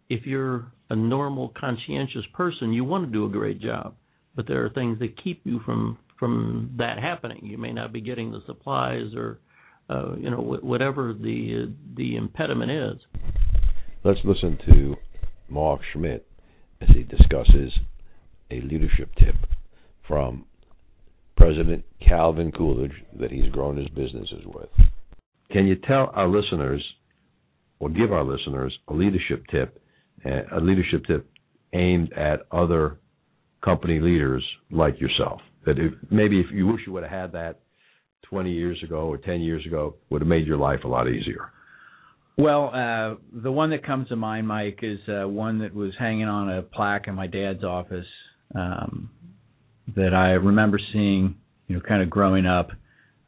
[0.08, 3.94] if you're a normal, conscientious person, you want to do a great job,
[4.34, 7.40] but there are things that keep you from from that happening.
[7.42, 9.40] You may not be getting the supplies or
[9.90, 13.00] uh, you know whatever the the impediment is.
[14.04, 14.96] Let's listen to
[15.48, 16.26] Mark Schmidt
[16.80, 17.72] as he discusses
[18.50, 19.36] a leadership tip
[20.06, 20.44] from
[21.36, 24.68] President Calvin Coolidge that he's grown his businesses with.
[25.50, 26.84] Can you tell our listeners,
[27.78, 29.80] or give our listeners, a leadership tip,
[30.24, 31.28] a leadership tip
[31.72, 32.98] aimed at other
[33.62, 35.40] company leaders like yourself?
[35.66, 37.60] that if, maybe if you wish you would have had that
[38.24, 41.50] 20 years ago or 10 years ago would have made your life a lot easier?
[42.36, 46.26] Well, uh, the one that comes to mind, Mike, is uh, one that was hanging
[46.26, 48.06] on a plaque in my dad's office
[48.54, 49.10] um,
[49.94, 51.36] that I remember seeing,
[51.68, 52.70] you know, kind of growing up,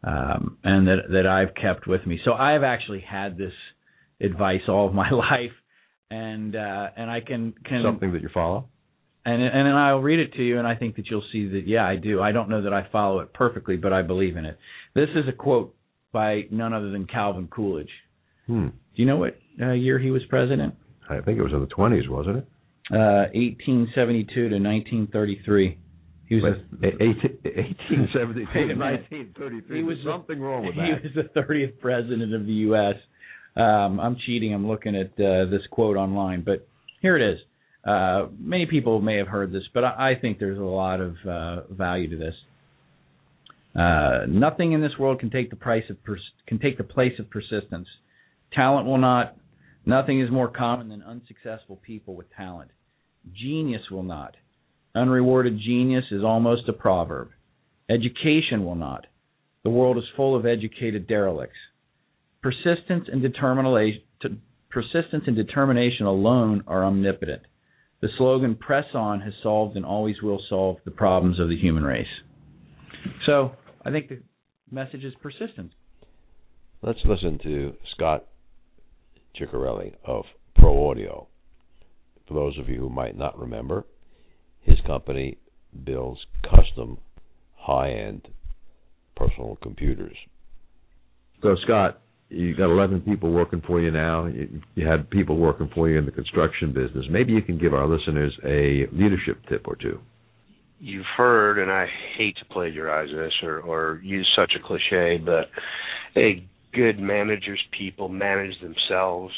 [0.02, 2.18] um, and that that I've kept with me.
[2.24, 3.52] So I've actually had this
[4.20, 5.52] advice all of my life,
[6.10, 8.68] and uh, and I can can something that you follow
[9.26, 11.84] and and I'll read it to you, and I think that you'll see that yeah,
[11.84, 12.22] I do.
[12.22, 14.56] I don't know that I follow it perfectly, but I believe in it.
[14.94, 15.74] This is a quote
[16.12, 17.90] by none other than Calvin Coolidge.
[18.46, 18.68] Hmm.
[18.68, 20.74] Do you know what uh, year he was president?
[21.10, 22.46] I think it was in the twenties, wasn't it?
[22.92, 25.78] Uh, 1872 to 1933.
[26.28, 29.76] He was a, 1872 to 1933.
[29.76, 31.02] He was something wrong with that.
[31.02, 32.94] He was the 30th president of the U.S.
[33.56, 34.52] Um, I'm cheating.
[34.52, 36.66] I'm looking at uh, this quote online, but
[37.00, 37.38] here it is.
[37.86, 41.14] Uh, many people may have heard this, but I, I think there's a lot of
[41.26, 42.34] uh, value to this.
[43.78, 47.12] Uh, nothing in this world can take the price of pers- can take the place
[47.18, 47.86] of persistence.
[48.52, 49.36] Talent will not.
[49.84, 52.70] Nothing is more common than unsuccessful people with talent.
[53.32, 54.34] Genius will not.
[54.94, 57.28] Unrewarded genius is almost a proverb.
[57.88, 59.06] Education will not.
[59.62, 61.58] The world is full of educated derelicts.
[62.46, 64.02] Persistence and determination,
[64.70, 67.42] persistence and determination alone are omnipotent.
[68.02, 71.82] The slogan "Press on" has solved and always will solve the problems of the human
[71.82, 72.06] race.
[73.26, 73.50] So
[73.84, 74.22] I think the
[74.70, 75.72] message is persistence.
[76.82, 78.26] Let's listen to Scott
[79.36, 80.22] Ciccarelli of
[80.54, 81.26] Pro Audio.
[82.28, 83.86] For those of you who might not remember,
[84.60, 85.38] his company
[85.84, 86.98] builds custom
[87.56, 88.28] high end
[89.16, 90.16] personal computers.
[91.42, 94.26] So Scott, you got 11 people working for you now.
[94.26, 97.06] You, you had people working for you in the construction business.
[97.10, 100.00] Maybe you can give our listeners a leadership tip or two.
[100.78, 101.86] You've heard, and I
[102.18, 105.48] hate to plagiarize this or, or use such a cliche, but
[106.16, 109.32] a good manager's people manage themselves.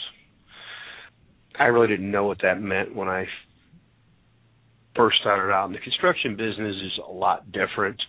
[1.58, 3.26] I really didn't know what that meant when I
[4.98, 5.66] first started out.
[5.66, 8.02] And the construction business is a lot different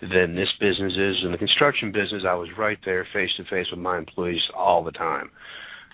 [0.00, 1.16] than this business is.
[1.24, 4.82] In the construction business, I was right there face to face with my employees all
[4.82, 5.30] the time.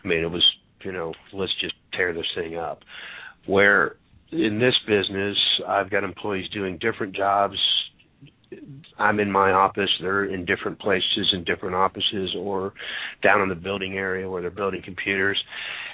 [0.02, 0.44] I mean, it was,
[0.84, 2.80] you know, let's just tear this thing up.
[3.46, 3.96] Where
[4.30, 7.56] in this business, I've got employees doing different jobs.
[8.96, 12.72] I'm in my office, they're in different places in different offices or
[13.22, 15.42] down in the building area where they're building computers.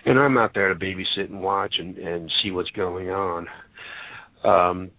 [0.05, 3.47] And I'm out there to babysit and watch and, and see what's going on.
[4.45, 4.91] Um,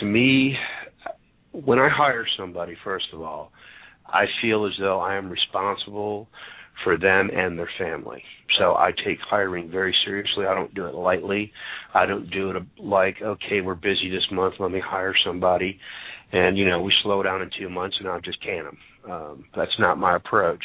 [0.00, 0.56] to me,
[1.52, 3.52] when I hire somebody, first of all,
[4.06, 6.28] I feel as though I am responsible
[6.82, 8.22] for them and their family.
[8.58, 10.46] So I take hiring very seriously.
[10.46, 11.52] I don't do it lightly.
[11.94, 15.78] I don't do it like, okay, we're busy this month, let me hire somebody.
[16.32, 18.78] And, you know, we slow down in two months and I'll just can them.
[19.10, 20.64] Um, that's not my approach.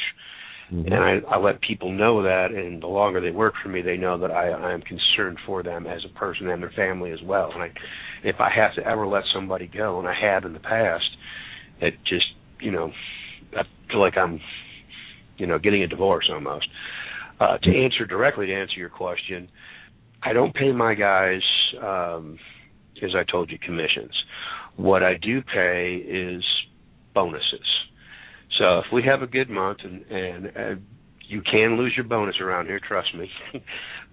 [0.71, 0.93] Mm-hmm.
[0.93, 3.97] And I, I let people know that, and the longer they work for me, they
[3.97, 7.19] know that I, I am concerned for them as a person and their family as
[7.23, 7.51] well.
[7.51, 7.71] And I,
[8.23, 11.09] if I have to ever let somebody go, and I have in the past,
[11.81, 12.25] it just,
[12.59, 12.91] you know,
[13.57, 14.39] I feel like I'm,
[15.37, 16.67] you know, getting a divorce almost.
[17.39, 19.49] Uh, to answer directly to answer your question,
[20.21, 21.41] I don't pay my guys,
[21.81, 22.37] um,
[23.01, 24.11] as I told you, commissions.
[24.75, 26.43] What I do pay is
[27.15, 27.88] bonuses.
[28.59, 30.81] So if we have a good month, and and uh,
[31.27, 33.29] you can lose your bonus around here, trust me.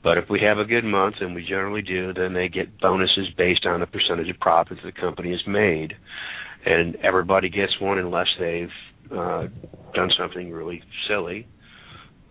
[0.02, 3.26] but if we have a good month, and we generally do, then they get bonuses
[3.36, 5.94] based on the percentage of profits the company has made,
[6.64, 8.68] and everybody gets one unless they've
[9.10, 9.46] uh,
[9.94, 11.48] done something really silly,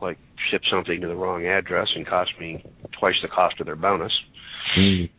[0.01, 0.17] like
[0.49, 2.63] ship something to the wrong address and cost me
[2.97, 4.13] twice the cost of their bonus,
[4.79, 5.09] mm.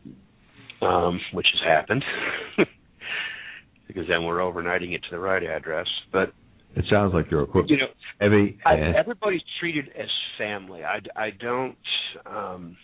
[0.81, 2.05] um, which has happened.
[3.87, 5.87] because then we're overnighting it to the right address.
[6.13, 6.33] But
[6.77, 7.71] it sounds like you're equipped.
[7.71, 7.87] You know,
[8.21, 10.09] every I, everybody's treated as
[10.39, 10.83] family.
[10.85, 11.77] I, I don't.
[12.27, 12.77] Um,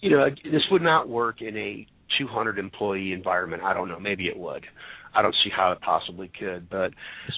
[0.00, 1.86] you know, this would not work in a
[2.18, 3.62] 200 employee environment.
[3.62, 3.98] I don't know.
[3.98, 4.66] Maybe it would.
[5.14, 6.68] I don't see how it possibly could.
[6.68, 6.92] But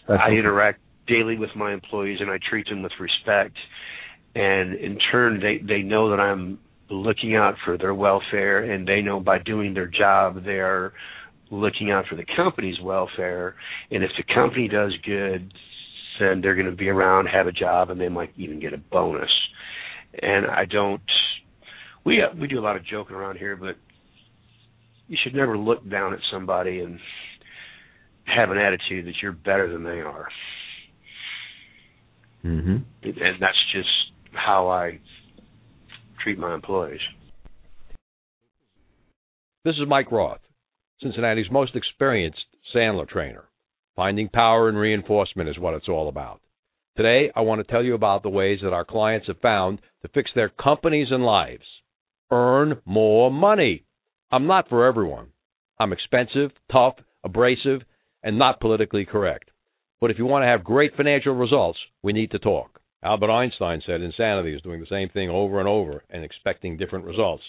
[0.08, 3.56] I interact daily with my employees and I treat them with respect.
[4.34, 6.58] And in turn, they they know that I'm
[6.90, 10.92] looking out for their welfare, and they know by doing their job, they are
[11.50, 13.54] looking out for the company's welfare.
[13.90, 15.52] And if the company does good,
[16.20, 18.78] then they're going to be around, have a job, and they might even get a
[18.78, 19.30] bonus.
[20.20, 21.02] And I don't.
[22.04, 23.76] We we do a lot of joking around here, but
[25.08, 26.98] you should never look down at somebody and
[28.24, 30.28] have an attitude that you're better than they are.
[32.44, 32.76] Mm-hmm.
[33.02, 33.88] And that's just
[34.32, 35.00] how I
[36.22, 37.00] treat my employees.
[39.64, 40.40] This is Mike Roth.
[41.02, 43.44] Cincinnati's most experienced Sandler trainer.
[43.96, 46.40] Finding power and reinforcement is what it's all about.
[46.96, 50.08] Today, I want to tell you about the ways that our clients have found to
[50.08, 51.64] fix their companies and lives.
[52.30, 53.84] Earn more money.
[54.30, 55.28] I'm not for everyone.
[55.78, 57.82] I'm expensive, tough, abrasive,
[58.22, 59.50] and not politically correct.
[60.00, 62.80] But if you want to have great financial results, we need to talk.
[63.02, 67.04] Albert Einstein said insanity is doing the same thing over and over and expecting different
[67.04, 67.42] results.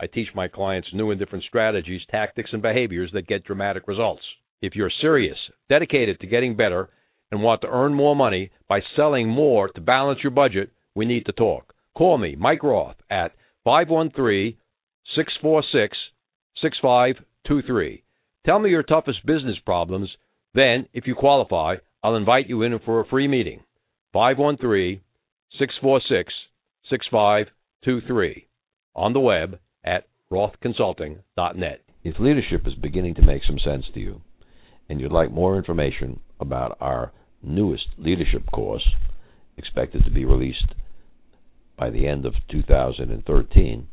[0.00, 4.22] I teach my clients new and different strategies, tactics, and behaviors that get dramatic results.
[4.62, 5.36] If you're serious,
[5.68, 6.88] dedicated to getting better,
[7.30, 11.26] and want to earn more money by selling more to balance your budget, we need
[11.26, 11.74] to talk.
[11.96, 13.32] Call me, Mike Roth, at
[13.64, 14.56] 513
[15.14, 15.96] 646
[16.62, 18.02] 6523.
[18.46, 20.08] Tell me your toughest business problems.
[20.54, 23.60] Then, if you qualify, I'll invite you in for a free meeting.
[24.12, 25.00] 513
[25.58, 26.32] 646
[26.88, 28.46] 6523.
[28.96, 31.80] On the web at rothconsulting.net.
[32.02, 34.20] If leadership is beginning to make some sense to you,
[34.88, 38.88] and you'd like more information about our newest leadership course,
[39.56, 40.74] expected to be released
[41.78, 43.88] by the end of 2013,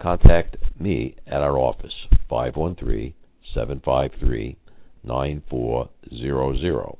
[0.00, 1.92] contact me at our office,
[2.28, 3.14] 513
[3.54, 4.56] 753
[5.04, 6.96] 9400.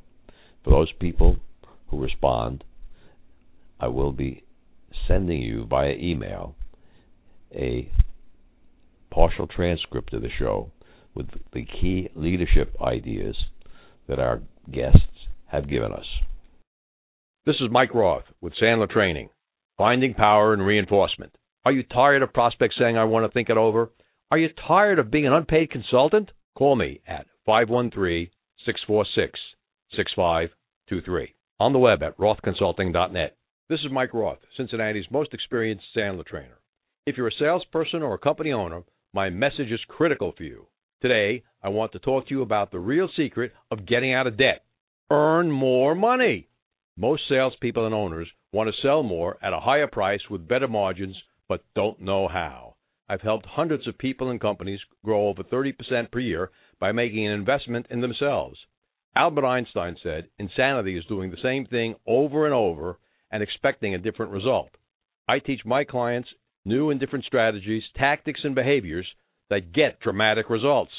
[0.62, 1.36] For those people
[1.88, 2.64] who respond,
[3.80, 4.44] I will be
[5.06, 6.54] sending you via email
[7.52, 7.90] a
[9.14, 10.72] partial transcript of the show
[11.14, 13.36] with the key leadership ideas
[14.08, 14.42] that our
[14.72, 14.98] guests
[15.46, 16.06] have given us.
[17.46, 19.28] This is Mike Roth with Sandler Training,
[19.78, 21.36] Finding Power and Reinforcement.
[21.64, 23.90] Are you tired of prospects saying, I want to think it over?
[24.30, 26.32] Are you tired of being an unpaid consultant?
[26.56, 28.30] Call me at 513
[28.66, 29.38] 646
[29.96, 31.34] 6523.
[31.60, 33.36] On the web at rothconsulting.net.
[33.68, 36.58] This is Mike Roth, Cincinnati's most experienced Sandler trainer.
[37.06, 38.82] If you're a salesperson or a company owner,
[39.14, 40.66] my message is critical for you.
[41.00, 44.36] Today, I want to talk to you about the real secret of getting out of
[44.36, 44.64] debt.
[45.08, 46.48] Earn more money.
[46.96, 51.16] Most salespeople and owners want to sell more at a higher price with better margins,
[51.48, 52.74] but don't know how.
[53.08, 56.50] I've helped hundreds of people and companies grow over 30% per year
[56.80, 58.58] by making an investment in themselves.
[59.14, 62.98] Albert Einstein said, Insanity is doing the same thing over and over
[63.30, 64.70] and expecting a different result.
[65.28, 66.28] I teach my clients
[66.64, 69.06] new and different strategies, tactics, and behaviors
[69.50, 70.92] that get dramatic results.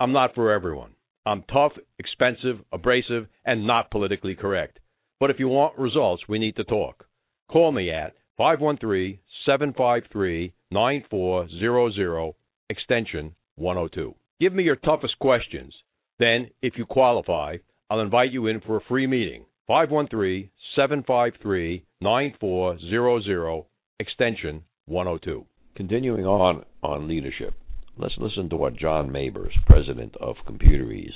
[0.00, 0.94] I'm not for everyone.
[1.24, 4.78] I'm tough, expensive, abrasive, and not politically correct.
[5.20, 7.06] But if you want results, we need to talk.
[7.48, 12.34] Call me at 513 753 9400,
[12.70, 14.14] extension 102.
[14.40, 15.74] Give me your toughest questions.
[16.18, 17.58] Then, if you qualify,
[17.90, 19.44] I'll invite you in for a free meeting.
[19.68, 23.64] 513 753 9400,
[24.00, 25.44] extension 102.
[25.74, 27.54] Continuing on on leadership,
[27.96, 31.10] let's listen to what John Mabers, president of Computerease,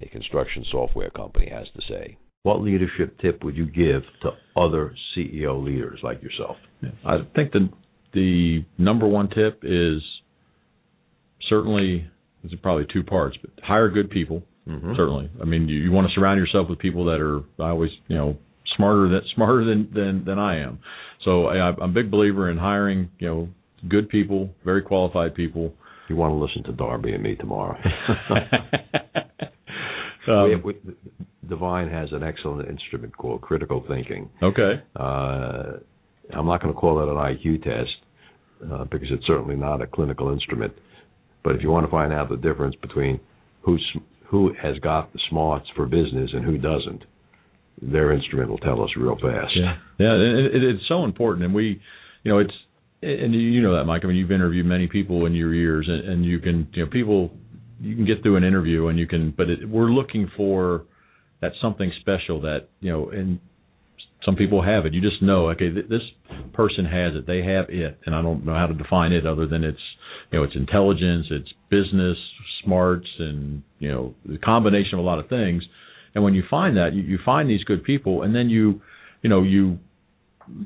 [0.00, 2.16] a construction software company, has to say.
[2.42, 6.56] What leadership tip would you give to other CEO leaders like yourself?
[7.04, 7.68] I think the
[8.12, 10.02] the number one tip is
[11.48, 12.10] certainly
[12.42, 14.42] this is probably two parts, but hire good people.
[14.66, 14.92] Mm-hmm.
[14.96, 17.90] Certainly, I mean you, you want to surround yourself with people that are I always
[18.08, 18.36] you know
[18.76, 20.78] smarter than smarter than than than I am.
[21.24, 23.48] So I, I'm a big believer in hiring you know
[23.88, 25.74] good people, very qualified people.
[26.08, 27.78] You want to listen to Darby and me tomorrow.
[30.28, 30.94] Um, we, we,
[31.48, 34.28] Devine has an excellent instrument called critical thinking.
[34.42, 34.82] Okay.
[34.94, 35.78] Uh,
[36.32, 39.86] I'm not going to call it an IQ test uh, because it's certainly not a
[39.86, 40.72] clinical instrument.
[41.42, 43.20] But if you want to find out the difference between
[43.62, 43.84] who's
[44.28, 47.02] who has got the smarts for business and who doesn't,
[47.82, 49.52] their instrument will tell us real fast.
[49.56, 51.80] Yeah, yeah, it, it, it's so important, and we,
[52.22, 52.52] you know, it's
[53.02, 54.02] and you know that, Mike.
[54.04, 56.90] I mean, you've interviewed many people in your years, and, and you can, you know,
[56.90, 57.30] people,
[57.80, 60.84] you can get through an interview, and you can, but it, we're looking for
[61.40, 63.40] that something special that you know, and
[64.24, 64.92] some people have it.
[64.92, 66.02] You just know, okay, th- this
[66.52, 67.26] person has it.
[67.26, 69.80] They have it, and I don't know how to define it other than it's,
[70.30, 72.18] you know, it's intelligence, it's business
[72.64, 75.62] smarts, and you know, the combination of a lot of things.
[76.14, 78.80] And when you find that, you, you find these good people, and then you,
[79.22, 79.78] you know, you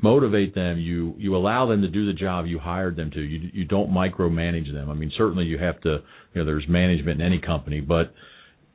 [0.02, 0.78] motivate them.
[0.78, 3.20] You you allow them to do the job you hired them to.
[3.20, 4.90] You you don't micromanage them.
[4.90, 5.98] I mean, certainly you have to.
[6.32, 8.14] You know, there's management in any company, but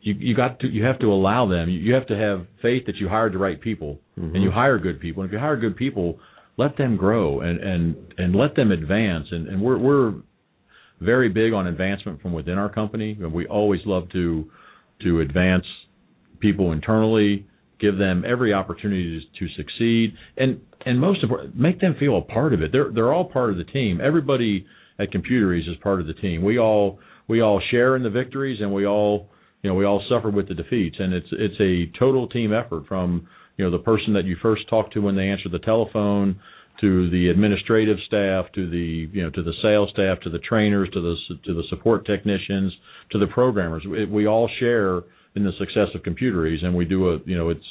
[0.02, 1.70] you you got to you have to allow them.
[1.70, 4.36] You, you have to have faith that you hired the right people, Mhm.
[4.36, 5.24] and you hire good people.
[5.24, 6.20] And if you hire good people,
[6.58, 9.28] let them grow and and and let them advance.
[9.32, 10.14] And and we're we're
[11.02, 14.50] very big on advancement from within our company, and we always love to
[15.02, 15.66] to advance
[16.40, 17.46] people internally,
[17.80, 22.22] give them every opportunity to, to succeed, and and most important, make them feel a
[22.22, 22.72] part of it.
[22.72, 24.00] They're they're all part of the team.
[24.02, 24.66] Everybody
[25.00, 26.44] at Computerease is part of the team.
[26.44, 29.30] We all we all share in the victories, and we all
[29.62, 32.86] you know we all suffer with the defeats, and it's it's a total team effort
[32.88, 33.28] from
[33.58, 36.40] you know the person that you first talk to when they answer the telephone
[36.82, 40.90] to the administrative staff to the you know to the sales staff to the trainers
[40.94, 41.16] to the
[41.46, 42.74] to the support technicians
[43.12, 45.02] to the programmers we all share
[45.40, 47.66] in the success of Computerease and we do a you know it's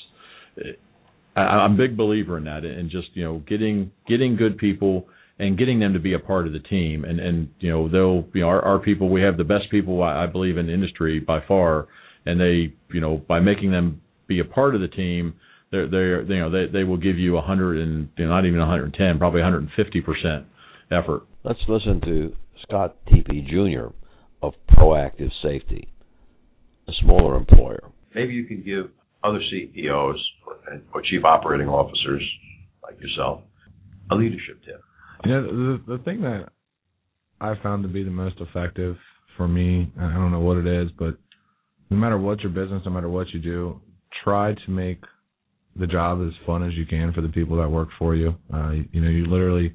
[1.36, 5.06] I, I'm a big believer in that and just you know getting getting good people
[5.38, 7.04] and getting them to be a part of the team.
[7.04, 10.02] And and you know they'll you know our, our people we have the best people
[10.02, 11.86] I, I believe in the industry by far.
[12.26, 15.34] And they you know by making them be a part of the team
[15.70, 18.44] they're they're you know they they will give you a hundred and you know, not
[18.44, 20.46] even 110 probably 150 percent
[20.90, 21.22] effort.
[21.44, 23.92] Let's listen to Scott Teepee Jr.
[24.42, 25.88] of Proactive Safety,
[26.88, 27.90] a smaller employer.
[28.14, 28.90] Maybe you can give
[29.22, 30.56] other CEOs or,
[30.94, 32.22] or chief operating officers
[32.82, 33.42] like yourself
[34.10, 34.82] a leadership tip.
[35.24, 36.48] You know, the the thing that
[37.40, 38.96] I found to be the most effective
[39.36, 41.16] for me, and I don't know what it is, but
[41.90, 43.80] no matter what your business, no matter what you do,
[44.24, 45.02] try to make
[45.76, 48.34] the job as fun as you can for the people that work for you.
[48.52, 49.74] Uh, you, you know, you literally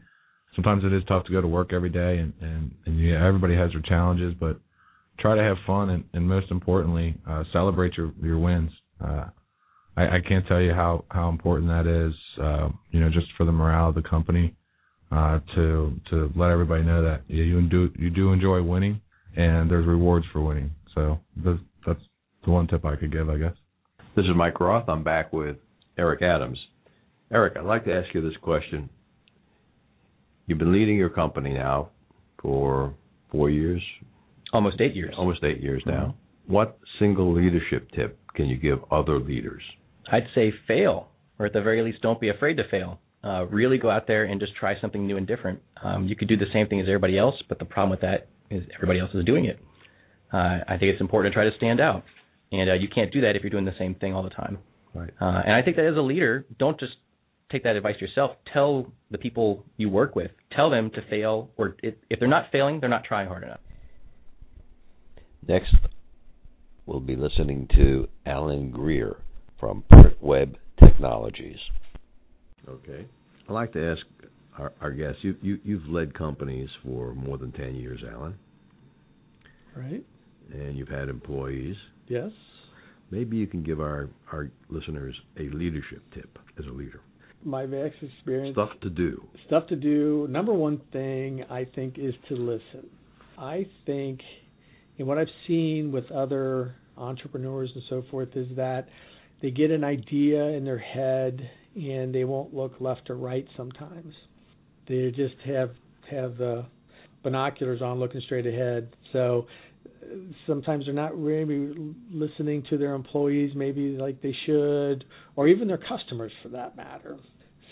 [0.55, 3.55] sometimes it is tough to go to work every day, and and and yeah, everybody
[3.55, 4.59] has their challenges, but
[5.19, 8.71] try to have fun and, and most importantly, uh, celebrate your your wins.
[9.03, 9.25] Uh,
[9.95, 12.13] I, I can't tell you how how important that is.
[12.41, 14.55] Uh, you know, just for the morale of the company
[15.11, 19.01] uh, to to let everybody know that yeah, you do you do enjoy winning,
[19.35, 20.71] and there's rewards for winning.
[20.95, 21.99] So that's, that's
[22.45, 23.53] the one tip I could give, I guess.
[24.15, 24.87] This is Mike Roth.
[24.87, 25.57] I'm back with
[25.97, 26.59] Eric Adams.
[27.31, 28.89] Eric, I'd like to ask you this question.
[30.45, 31.89] You've been leading your company now
[32.41, 32.93] for
[33.31, 33.81] four years,
[34.53, 35.15] Almost eight years.
[35.17, 36.15] almost eight years now.
[36.47, 39.63] What single leadership tip can you give other leaders?
[40.11, 41.07] I'd say fail,
[41.39, 42.99] or at the very least, don't be afraid to fail.
[43.23, 45.59] Uh, really go out there and just try something new and different.
[45.81, 48.27] Um, you could do the same thing as everybody else, but the problem with that
[48.51, 49.59] is everybody else is doing it.
[50.31, 52.03] Uh, I think it's important to try to stand out,
[52.51, 54.57] and uh, you can't do that if you're doing the same thing all the time.
[54.93, 55.09] Right.
[55.19, 56.93] Uh, and I think that as a leader, don't just
[57.51, 58.31] take that advice yourself.
[58.51, 62.47] Tell the people you work with, tell them to fail, or if, if they're not
[62.51, 63.59] failing, they're not trying hard enough.
[65.47, 65.75] Next,
[66.85, 69.17] we'll be listening to Alan Greer
[69.59, 71.57] from Port Web Technologies.
[72.67, 73.05] Okay.
[73.47, 74.01] I'd like to ask
[74.57, 75.19] our, our guests.
[75.21, 78.35] You, you you've led companies for more than ten years, Alan,
[79.75, 80.03] Right.
[80.53, 81.75] and you've had employees.
[82.07, 82.31] Yes.
[83.11, 87.01] Maybe you can give our our listeners a leadership tip as a leader.
[87.43, 88.55] My vast experience.
[88.55, 89.21] Stuff to do.
[89.47, 90.25] Stuff to do.
[90.29, 92.89] Number one thing I think is to listen.
[93.37, 94.21] I think,
[94.97, 98.87] and what I've seen with other entrepreneurs and so forth is that
[99.41, 104.13] they get an idea in their head and they won't look left or right sometimes.
[104.87, 105.71] They just have
[106.11, 106.65] have the
[107.23, 108.95] binoculars on, looking straight ahead.
[109.11, 109.47] So
[110.45, 115.79] sometimes they're not really listening to their employees, maybe like they should, or even their
[115.79, 117.17] customers for that matter.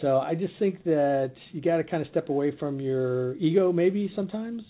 [0.01, 3.71] So I just think that you got to kind of step away from your ego,
[3.71, 4.63] maybe sometimes,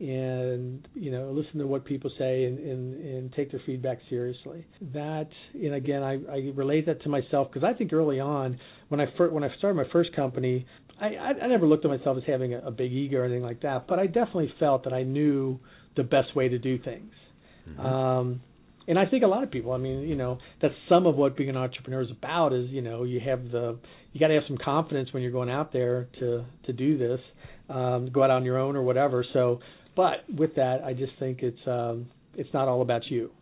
[0.00, 4.66] and you know listen to what people say and and, and take their feedback seriously.
[4.92, 9.00] That and again I, I relate that to myself because I think early on when
[9.00, 10.66] I first when I started my first company
[11.00, 13.42] I I, I never looked at myself as having a, a big ego or anything
[13.42, 15.58] like that, but I definitely felt that I knew
[15.96, 17.12] the best way to do things.
[17.68, 17.80] Mm-hmm.
[17.80, 18.40] Um,
[18.88, 21.36] and I think a lot of people, I mean, you know, that's some of what
[21.36, 22.54] being an entrepreneur is about.
[22.54, 23.78] Is you know, you have the,
[24.12, 27.20] you got to have some confidence when you're going out there to to do this,
[27.68, 29.26] um, go out on your own or whatever.
[29.34, 29.60] So,
[29.98, 33.32] but with that, I just think it's um, it's not all about you,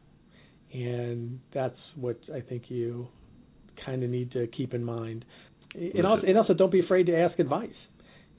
[0.73, 3.09] and that's what I think you
[3.85, 5.27] kind of need to keep in mind.
[5.75, 7.69] And also, and also, don't be afraid to ask advice.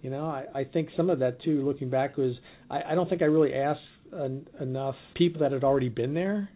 [0.01, 2.34] You know, I, I think some of that too, looking back, was
[2.72, 6.49] I, I don't think I really asked en- enough people that had already been there,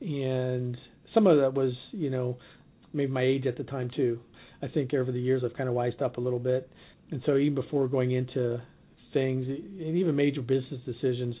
[0.00, 0.76] and
[1.12, 2.36] some of that was, you know,
[2.92, 4.20] maybe my age at the time too.
[4.62, 6.70] I think over the years I've kind of wised up a little bit,
[7.10, 8.62] and so even before going into
[9.12, 11.34] things and even major business decisions,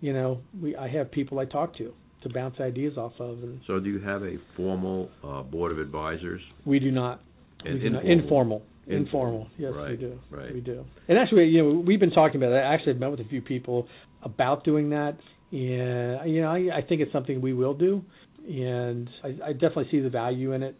[0.00, 3.60] you know, we I have people I talk to to bounce ideas off of, and
[3.66, 6.40] So, do you have a formal uh, board of advisors?
[6.64, 7.20] we do not.
[7.64, 8.62] And do not- informal.
[8.86, 9.48] informal.
[9.48, 9.48] Informal.
[9.58, 10.18] Yes, we do.
[10.30, 10.54] right.
[10.54, 10.84] We do.
[11.08, 12.64] And actually, you know, we've been talking about that.
[12.64, 13.88] I actually have met with a few people
[14.22, 15.16] about doing that,
[15.52, 18.02] and you know, I, I think it's something we will do,
[18.46, 20.76] and I, I definitely see the value in it.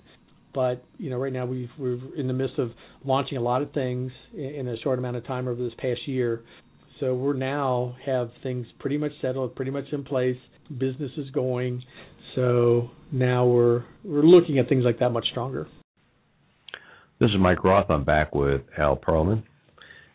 [0.55, 2.71] But you know, right now we've, we're in the midst of
[3.05, 6.43] launching a lot of things in, a short amount of time over this past year.
[7.01, 10.37] So we're now have things pretty much settled, pretty much in place.
[10.79, 11.83] Business is going.
[12.37, 15.67] So now we're we're looking at things like that much stronger.
[17.21, 17.91] This is Mike Roth.
[17.91, 19.43] I'm back with Al Perlman.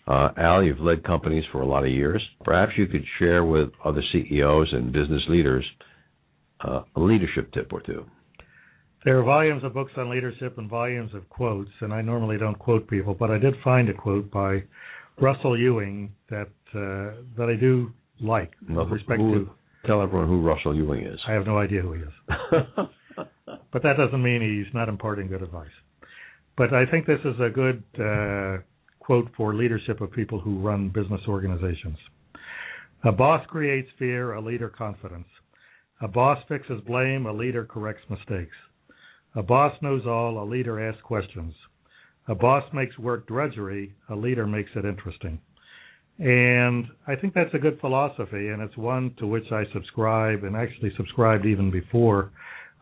[0.07, 2.21] Uh, Al, you've led companies for a lot of years.
[2.43, 5.63] Perhaps you could share with other CEOs and business leaders
[6.61, 8.05] uh, a leadership tip or two.
[9.05, 12.59] There are volumes of books on leadership and volumes of quotes, and I normally don't
[12.59, 14.63] quote people, but I did find a quote by
[15.21, 17.91] Russell Ewing that uh, that I do
[18.21, 19.49] like Well, with respect who- to.
[19.85, 21.17] Tell everyone who Russell Ewing is.
[21.25, 22.13] I have no idea who he is,
[23.71, 25.71] but that doesn't mean he's not imparting good advice.
[26.57, 28.57] But I think this is a good uh,
[28.99, 31.97] quote for leadership of people who run business organizations.
[33.05, 35.27] A boss creates fear, a leader confidence.
[36.01, 38.55] A boss fixes blame, a leader corrects mistakes.
[39.35, 41.53] A boss knows all, a leader asks questions.
[42.27, 45.39] A boss makes work drudgery, a leader makes it interesting.
[46.19, 50.55] And I think that's a good philosophy, and it's one to which I subscribe, and
[50.55, 52.31] actually subscribed even before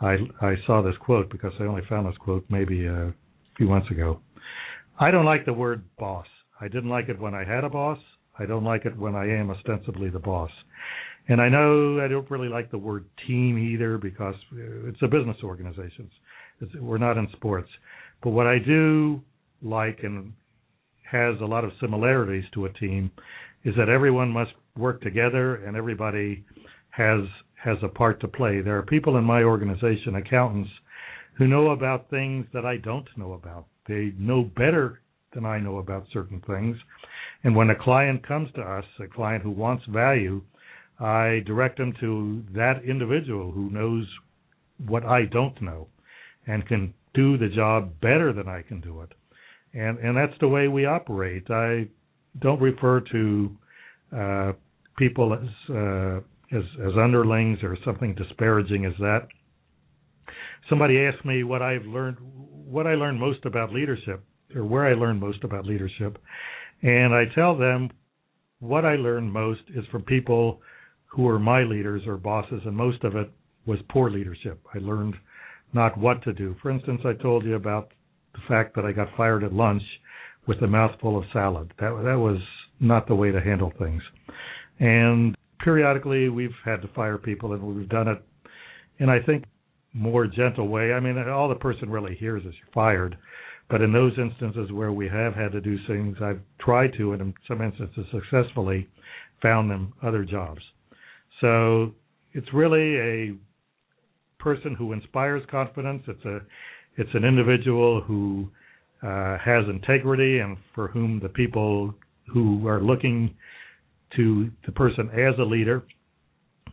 [0.02, 3.14] I, I saw this quote, because I only found this quote maybe a
[3.58, 4.22] few months ago.
[5.00, 6.26] I don't like the word boss.
[6.60, 8.00] I didn't like it when I had a boss.
[8.40, 10.52] I don't like it when I am ostensibly the boss.
[11.28, 14.36] And I know I don't really like the word team either because
[14.88, 16.10] it's a business organization.
[16.80, 17.70] We're not in sports.
[18.24, 19.22] But what I do
[19.62, 20.34] like and
[21.10, 23.12] has a lot of similarities to a team
[23.64, 26.44] is that everyone must work together and everybody
[26.90, 27.22] has
[27.64, 28.62] has a part to play.
[28.62, 30.70] There are people in my organization, accountants,
[31.38, 33.66] who know about things that I don't know about.
[33.88, 35.02] They know better
[35.34, 36.78] than I know about certain things.
[37.44, 40.42] And when a client comes to us, a client who wants value,
[41.00, 44.08] I direct them to that individual who knows
[44.86, 45.88] what I don't know
[46.48, 49.12] and can do the job better than I can do it.
[49.74, 51.50] And and that's the way we operate.
[51.50, 51.88] I
[52.40, 53.52] don't refer to
[54.16, 54.54] uh,
[54.98, 56.18] people as, uh,
[56.58, 59.28] as as underlings or something disparaging as that.
[60.70, 64.24] somebody asked me what I've learned, what I learned most about leadership,
[64.56, 66.18] or where I learned most about leadership,
[66.82, 67.90] and I tell them
[68.60, 70.62] what I learned most is from people
[71.06, 73.32] who are my leaders or bosses, and most of it
[73.66, 74.60] was poor leadership.
[74.74, 75.16] I learned
[75.74, 76.56] not what to do.
[76.62, 77.92] For instance, I told you about
[78.34, 79.84] the fact that I got fired at lunch
[80.48, 81.74] with a mouthful of salad.
[81.80, 82.40] That that was
[82.80, 84.02] not the way to handle things.
[84.80, 88.24] And periodically, we've had to fire people, and we've done it
[89.00, 89.44] in I think
[89.94, 90.94] more gentle way.
[90.94, 93.18] I mean, all the person really hears is you're fired.
[93.70, 97.22] But in those instances where we have had to do things, I've tried to, and
[97.22, 98.88] in some instances successfully,
[99.42, 100.62] found them other jobs.
[101.42, 101.94] So
[102.34, 103.34] it's really a
[104.48, 106.04] person who inspires confidence.
[106.08, 106.40] It's a
[106.96, 108.48] it's an individual who
[109.04, 111.94] uh, has integrity and for whom the people
[112.34, 113.36] who are looking
[114.16, 115.84] to the person as a leader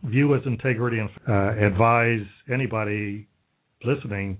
[0.05, 3.27] view as integrity and uh, advise anybody
[3.83, 4.39] listening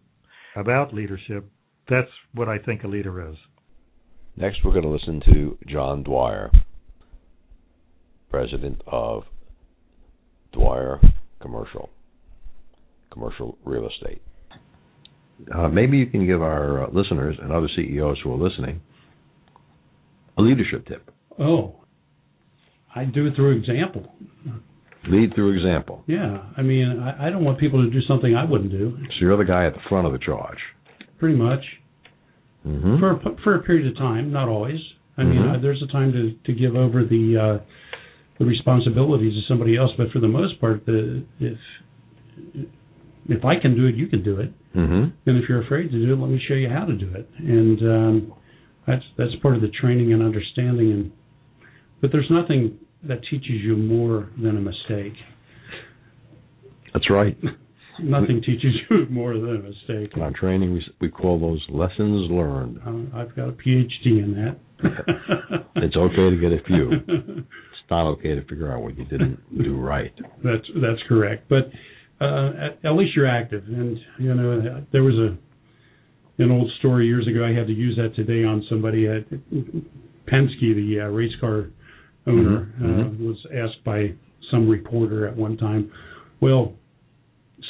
[0.55, 1.45] about leadership.
[1.89, 3.35] That's what I think a leader is.
[4.37, 6.51] Next, we're going to listen to John Dwyer,
[8.29, 9.23] president of
[10.53, 11.01] Dwyer
[11.41, 11.89] Commercial,
[13.15, 14.21] commercial real estate.
[15.53, 18.81] Uh, maybe you can give our uh, listeners and other CEOs who are listening
[20.37, 21.09] a leadership tip.
[21.39, 21.75] Oh,
[22.93, 24.13] I do it through example.
[25.07, 26.03] Lead through example.
[26.07, 28.97] Yeah, I mean, I, I don't want people to do something I wouldn't do.
[28.99, 30.57] So you're the guy at the front of the charge.
[31.19, 31.63] Pretty much.
[32.67, 32.99] Mm-hmm.
[32.99, 34.79] For for a period of time, not always.
[35.17, 35.55] I mean, Mhm.
[35.55, 37.63] I, there's a time to to give over the uh,
[38.39, 41.57] the responsibilities to somebody else, but for the most part, the if
[43.27, 44.53] if I can do it, you can do it.
[44.75, 45.29] Mm-hmm.
[45.29, 47.29] And if you're afraid to do it, let me show you how to do it.
[47.39, 48.33] And um,
[48.87, 50.91] that's that's part of the training and understanding.
[50.91, 51.11] And
[52.01, 55.13] but there's nothing that teaches you more than a mistake.
[56.93, 57.37] That's right.
[57.97, 60.11] Nothing teaches you more than a mistake.
[60.17, 62.77] In our training, we, we call those lessons learned.
[62.85, 64.59] Uh, I've got a PhD in that.
[65.77, 66.91] It's okay to get a few.
[67.85, 70.11] It's not okay to figure out what you didn't do right.
[70.43, 71.47] That's that's correct.
[71.47, 71.69] But
[72.21, 75.37] uh, at, at least you're active, and you know there was a
[76.41, 77.45] an old story years ago.
[77.45, 79.23] I had to use that today on somebody at
[80.27, 81.67] Penske, the uh, race car
[82.27, 84.11] owner, Mhm, Uh, was asked by
[84.51, 85.91] some reporter at one time,
[86.41, 86.73] "Well,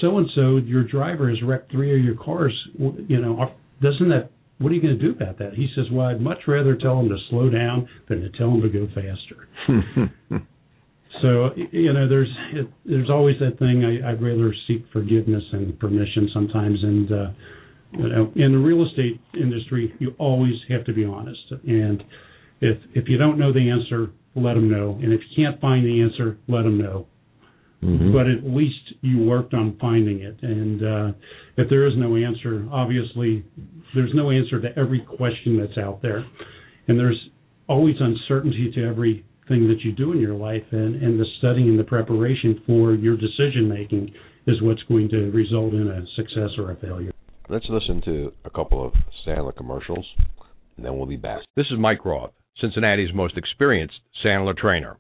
[0.02, 2.54] so and so, your driver has wrecked three of your cars.
[2.78, 4.32] You know, doesn't that?
[4.60, 7.00] What are you going to do about that?" He says, "Well, I'd much rather tell
[7.00, 9.48] him to slow down than to tell him to go faster."
[11.22, 13.84] So you know, there's it, there's always that thing.
[13.86, 16.80] I, I'd rather seek forgiveness and permission sometimes.
[16.84, 17.30] And uh,
[17.94, 21.52] you know, in the real estate industry, you always have to be honest.
[21.66, 22.04] And
[22.62, 25.00] if if you don't know the answer, let them know.
[25.02, 27.08] And if you can't find the answer, let them know.
[27.84, 28.14] Mm-hmm.
[28.14, 30.38] But at least you worked on finding it.
[30.42, 31.18] And uh,
[31.58, 33.46] if there is no answer, obviously
[33.94, 36.26] there's no answer to every question that's out there.
[36.88, 37.20] And there's
[37.68, 38.86] always uncertainty to
[39.46, 40.64] everything that you do in your life.
[40.72, 44.14] And, and the studying and the preparation for your decision making
[44.48, 47.12] is what's going to result in a success or a failure.
[47.50, 48.94] Let's listen to a couple of
[49.26, 50.06] Sandler commercials,
[50.78, 51.42] and then we'll be back.
[51.56, 54.98] This is Mike Roth, Cincinnati's most experienced Sandler trainer.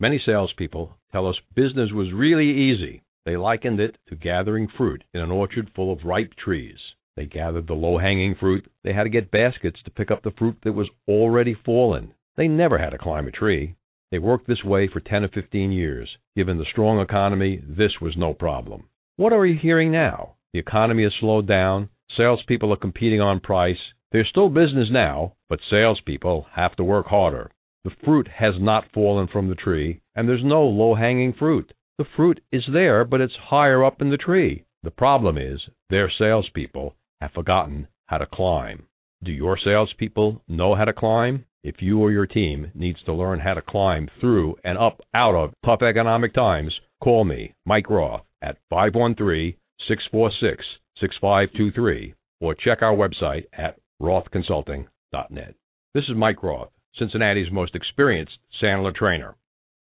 [0.00, 3.02] Many salespeople tell us business was really easy.
[3.24, 6.76] They likened it to gathering fruit in an orchard full of ripe trees.
[7.16, 8.70] They gathered the low hanging fruit.
[8.84, 12.12] They had to get baskets to pick up the fruit that was already fallen.
[12.36, 13.76] They never had to climb a tree.
[14.10, 16.08] They worked this way for 10 or 15 years.
[16.36, 18.84] Given the strong economy, this was no problem.
[19.16, 20.34] What are we hearing now?
[20.52, 21.88] The economy has slowed down.
[22.16, 23.78] Salespeople are competing on price.
[24.12, 27.50] There's still business now, but salespeople have to work harder.
[27.84, 31.72] The fruit has not fallen from the tree, and there's no low hanging fruit.
[31.98, 34.64] The fruit is there, but it's higher up in the tree.
[34.82, 38.84] The problem is their salespeople have forgotten how to climb.
[39.22, 41.46] Do your salespeople know how to climb?
[41.66, 45.34] If you or your team needs to learn how to climb through and up out
[45.34, 49.56] of tough economic times, call me, Mike Roth, at 513
[49.88, 50.64] 646
[51.00, 55.54] 6523 or check our website at rothconsulting.net.
[55.92, 59.34] This is Mike Roth, Cincinnati's most experienced Sandler trainer.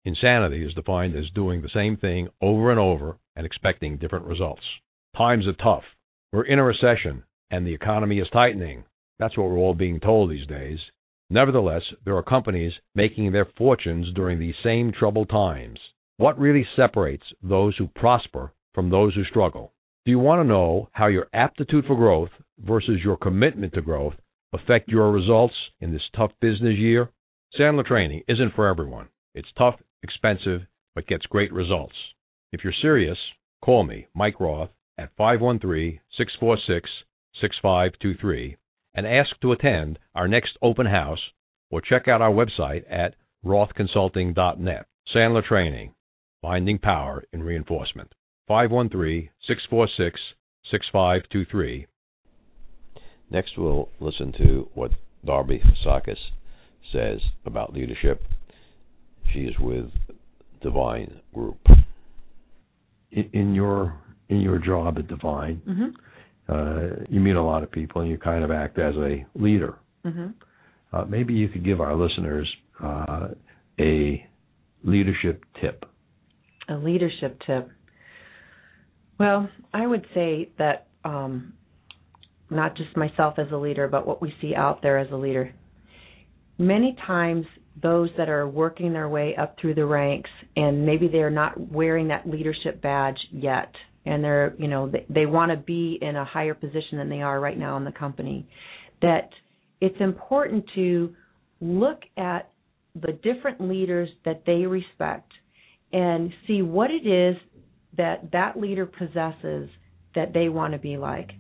[0.03, 4.63] Insanity is defined as doing the same thing over and over and expecting different results.
[5.15, 5.84] Times are tough.
[6.34, 7.21] We're in a recession
[7.51, 8.86] and the economy is tightening.
[9.19, 10.80] That's what we're all being told these days.
[11.30, 15.80] Nevertheless, there are companies making their fortunes during these same troubled times.
[16.17, 19.73] What really separates those who prosper from those who struggle?
[20.05, 24.15] Do you want to know how your aptitude for growth versus your commitment to growth
[24.53, 27.09] affect your results in this tough business year?
[27.59, 29.09] Sandler training isn't for everyone.
[29.36, 30.61] It's tough, expensive,
[30.95, 31.95] but gets great results.
[32.53, 33.17] If you're serious,
[33.61, 36.89] call me, Mike Roth, at 513 646
[37.41, 38.57] 6523
[38.97, 41.19] and ask to attend our next open house
[41.71, 44.85] or check out our website at rothconsulting.net.
[45.15, 45.93] Sandler Training,
[46.41, 48.11] Finding Power in Reinforcement.
[48.47, 50.19] 513 646
[50.71, 51.87] 6523.
[53.29, 54.91] Next, we'll listen to what
[55.25, 56.15] Darby Fasakis
[56.91, 58.21] says about leadership.
[59.33, 59.87] She is with
[60.61, 61.59] Devine Group.
[63.11, 63.95] In, in your
[64.29, 65.93] in your job at Devine, Mhm.
[66.49, 69.75] Uh, you meet a lot of people, and you kind of act as a leader.
[70.05, 70.33] Mhm.
[70.93, 72.49] Uh, maybe you could give our listeners
[72.81, 73.29] uh,
[73.79, 74.25] a
[74.83, 75.85] leadership tip.
[76.69, 77.69] A leadership tip.
[79.19, 81.53] Well, I would say that um,
[82.49, 85.53] not just myself as a leader, but what we see out there as a leader.
[86.57, 87.45] Many times,
[87.81, 92.07] those that are working their way up through the ranks, and maybe they're not wearing
[92.07, 93.71] that leadership badge yet,
[94.07, 97.21] and they're, you know, they, they want to be in a higher position than they
[97.21, 98.47] are right now in the company.
[99.01, 99.29] That
[99.81, 101.13] it's important to
[101.61, 102.49] look at
[102.95, 105.31] the different leaders that they respect
[105.93, 107.35] and see what it is
[107.97, 109.69] that that leader possesses
[110.15, 111.31] that they want to be like.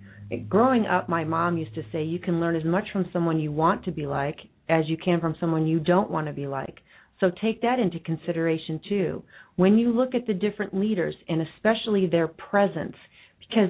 [0.49, 3.51] Growing up, my mom used to say you can learn as much from someone you
[3.51, 4.37] want to be like
[4.69, 6.79] as you can from someone you don't want to be like.
[7.19, 9.23] So take that into consideration too.
[9.57, 12.95] When you look at the different leaders and especially their presence,
[13.39, 13.69] because,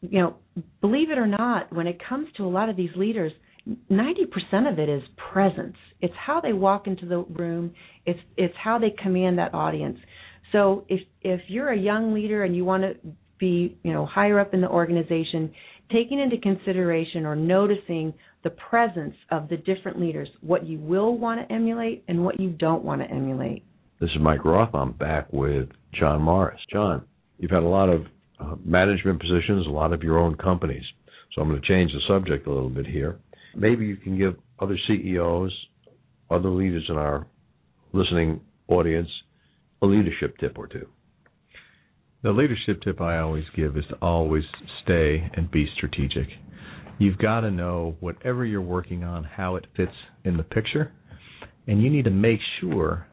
[0.00, 0.36] you know,
[0.80, 3.32] believe it or not, when it comes to a lot of these leaders,
[3.90, 5.02] 90% of it is
[5.32, 5.76] presence.
[6.00, 7.74] It's how they walk into the room.
[8.06, 9.98] It's it's how they command that audience.
[10.52, 12.94] So if if you're a young leader and you want to
[13.38, 15.52] be, you know, higher up in the organization,
[15.92, 18.14] taking into consideration or noticing
[18.44, 22.50] the presence of the different leaders, what you will want to emulate and what you
[22.50, 23.64] don't want to emulate.
[24.00, 24.76] This is Mike Roth.
[24.76, 26.60] I'm back with John Morris.
[26.72, 27.04] John,
[27.36, 28.02] you've had a lot of
[28.38, 30.84] uh, management positions, a lot of your own companies.
[31.34, 33.18] So I'm going to change the subject a little bit here.
[33.56, 35.52] Maybe you can give other CEOs,
[36.30, 37.26] other leaders in our
[37.92, 39.08] listening audience,
[39.82, 40.86] a leadership tip or two.
[42.22, 44.44] The leadership tip I always give is to always
[44.84, 46.28] stay and be strategic.
[47.00, 49.90] You've got to know whatever you're working on, how it fits
[50.24, 50.92] in the picture,
[51.66, 53.07] and you need to make sure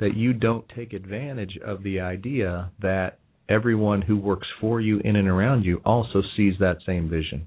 [0.00, 3.18] that you don't take advantage of the idea that
[3.48, 7.46] everyone who works for you in and around you also sees that same vision.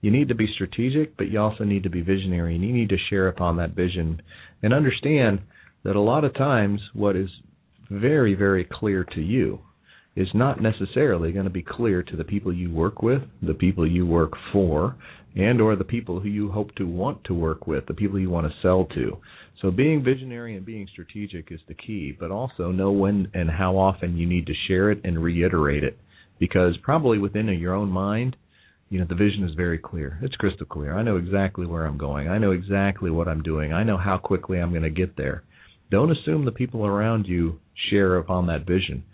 [0.00, 2.90] You need to be strategic, but you also need to be visionary, and you need
[2.90, 4.20] to share upon that vision
[4.62, 5.40] and understand
[5.82, 7.28] that a lot of times what is
[7.90, 9.60] very, very clear to you
[10.16, 13.88] is not necessarily going to be clear to the people you work with, the people
[13.88, 14.96] you work for,
[15.34, 18.30] and or the people who you hope to want to work with, the people you
[18.30, 19.18] want to sell to.
[19.60, 23.76] So being visionary and being strategic is the key, but also know when and how
[23.76, 25.98] often you need to share it and reiterate it
[26.38, 28.36] because probably within your own mind,
[28.90, 30.18] you know, the vision is very clear.
[30.22, 30.96] It's crystal clear.
[30.96, 32.28] I know exactly where I'm going.
[32.28, 33.72] I know exactly what I'm doing.
[33.72, 35.42] I know how quickly I'm going to get there.
[35.90, 37.58] Don't assume the people around you
[37.90, 39.04] share upon that vision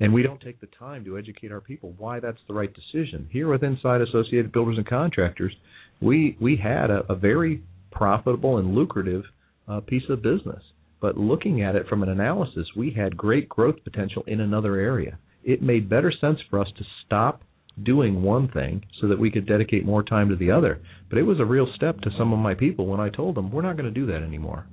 [0.00, 3.28] and we don't take the time to educate our people why that's the right decision.
[3.30, 5.54] Here with Inside Associated Builders and Contractors,
[6.00, 9.24] we we had a, a very profitable and lucrative
[9.68, 10.62] uh, piece of business,
[11.00, 15.18] but looking at it from an analysis, we had great growth potential in another area.
[15.44, 17.42] It made better sense for us to stop
[17.82, 20.80] doing one thing so that we could dedicate more time to the other.
[21.08, 23.50] But it was a real step to some of my people when I told them
[23.50, 24.66] we're not going to do that anymore.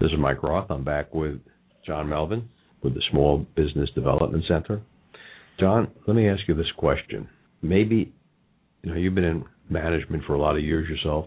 [0.00, 0.70] This is Mike Roth.
[0.70, 1.40] I'm back with
[1.86, 2.48] John Melvin
[2.82, 4.80] with the Small Business Development Center.
[5.60, 7.28] John, let me ask you this question.
[7.62, 8.12] Maybe,
[8.82, 11.26] you know, you've been in management for a lot of years yourself,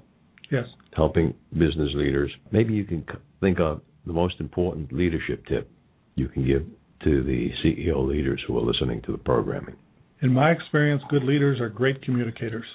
[0.51, 0.65] Yes.
[0.93, 2.31] helping business leaders.
[2.51, 3.05] Maybe you can
[3.39, 5.69] think of the most important leadership tip
[6.15, 6.65] you can give
[7.03, 9.75] to the CEO leaders who are listening to the programming.
[10.21, 12.65] In my experience, good leaders are great communicators.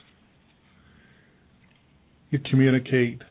[2.31, 3.23] You communicate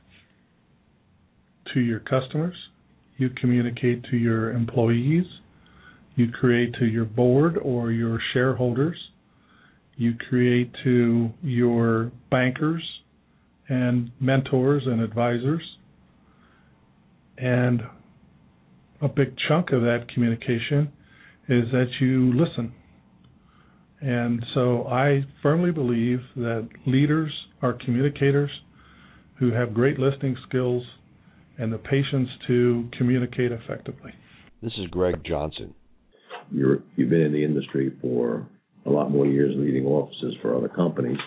[1.73, 2.55] to your customers,
[3.19, 5.25] you communicate to your employees,
[6.15, 8.97] you create to your board or your shareholders,
[9.95, 12.83] you create to your bankers
[13.67, 15.61] and mentors and advisors.
[17.37, 17.81] And
[19.01, 20.91] a big chunk of that communication
[21.47, 22.73] is that you listen.
[24.01, 28.49] And so I firmly believe that leaders are communicators
[29.37, 30.83] who have great listening skills
[31.59, 34.13] and the patience to communicate effectively.
[34.63, 35.73] This is Greg Johnson.
[36.51, 38.47] You're, you've been in the industry for
[38.85, 41.17] a lot more years leading offices for other companies.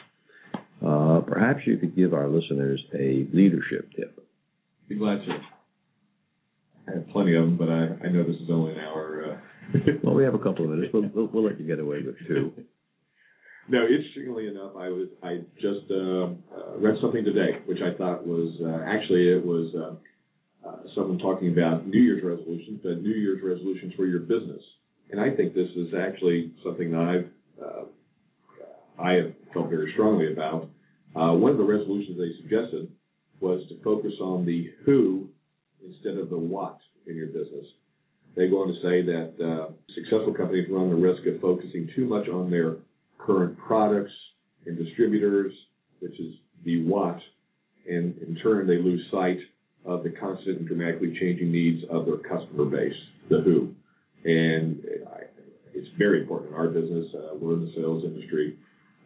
[0.85, 4.19] Uh, perhaps you could give our listeners a leadership tip.
[4.89, 5.39] Be glad to.
[6.89, 9.39] I have plenty of them, but I, I know this is only an hour.
[9.75, 9.79] Uh...
[10.03, 10.93] well, we have a couple of minutes.
[10.93, 12.53] We'll, we'll, we'll let you get away with two.
[13.69, 18.27] no, interestingly enough, I was I just uh, uh, read something today, which I thought
[18.27, 19.95] was uh, actually it was uh,
[20.95, 24.63] someone talking about New Year's resolutions, but New Year's resolutions for your business,
[25.11, 27.85] and I think this is actually something that I've uh,
[28.99, 30.69] I have felt very strongly about.
[31.15, 32.91] Uh, one of the resolutions they suggested
[33.41, 35.29] was to focus on the who
[35.85, 37.67] instead of the what in your business.
[38.37, 42.07] They go on to say that uh, successful companies run the risk of focusing too
[42.07, 42.77] much on their
[43.19, 44.13] current products
[44.67, 45.53] and distributors,
[46.01, 46.35] which is
[46.65, 47.19] the what,
[47.89, 49.39] and in turn they lose sight
[49.85, 52.95] of the constant and dramatically changing needs of their customer base,
[53.29, 53.75] the who.
[54.25, 54.85] And
[55.75, 57.07] it's very important in our business.
[57.15, 58.57] Uh, we're in the sales industry.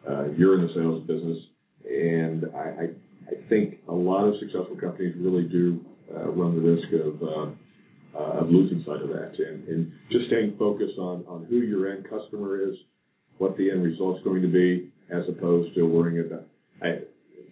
[0.08, 1.38] Uh, you're in the sales business,
[1.84, 2.84] and I, I,
[3.28, 7.50] I think a lot of successful companies really do uh, run the risk of uh,
[8.16, 11.90] uh, of losing sight of that, and, and just staying focused on on who your
[11.90, 12.74] end customer is,
[13.38, 16.46] what the end result's going to be, as opposed to worrying about.
[16.82, 17.00] I,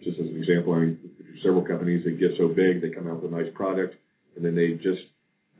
[0.03, 1.04] just as an example, I mean,
[1.43, 3.95] several companies that get so big, they come out with a nice product,
[4.35, 5.01] and then they just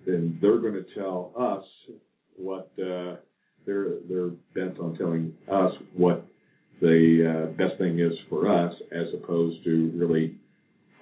[0.06, 1.64] then they're going to tell us
[2.38, 3.16] what uh,
[3.66, 6.26] they're they're bent on telling us what
[6.82, 10.38] the uh, best thing is for us, as opposed to really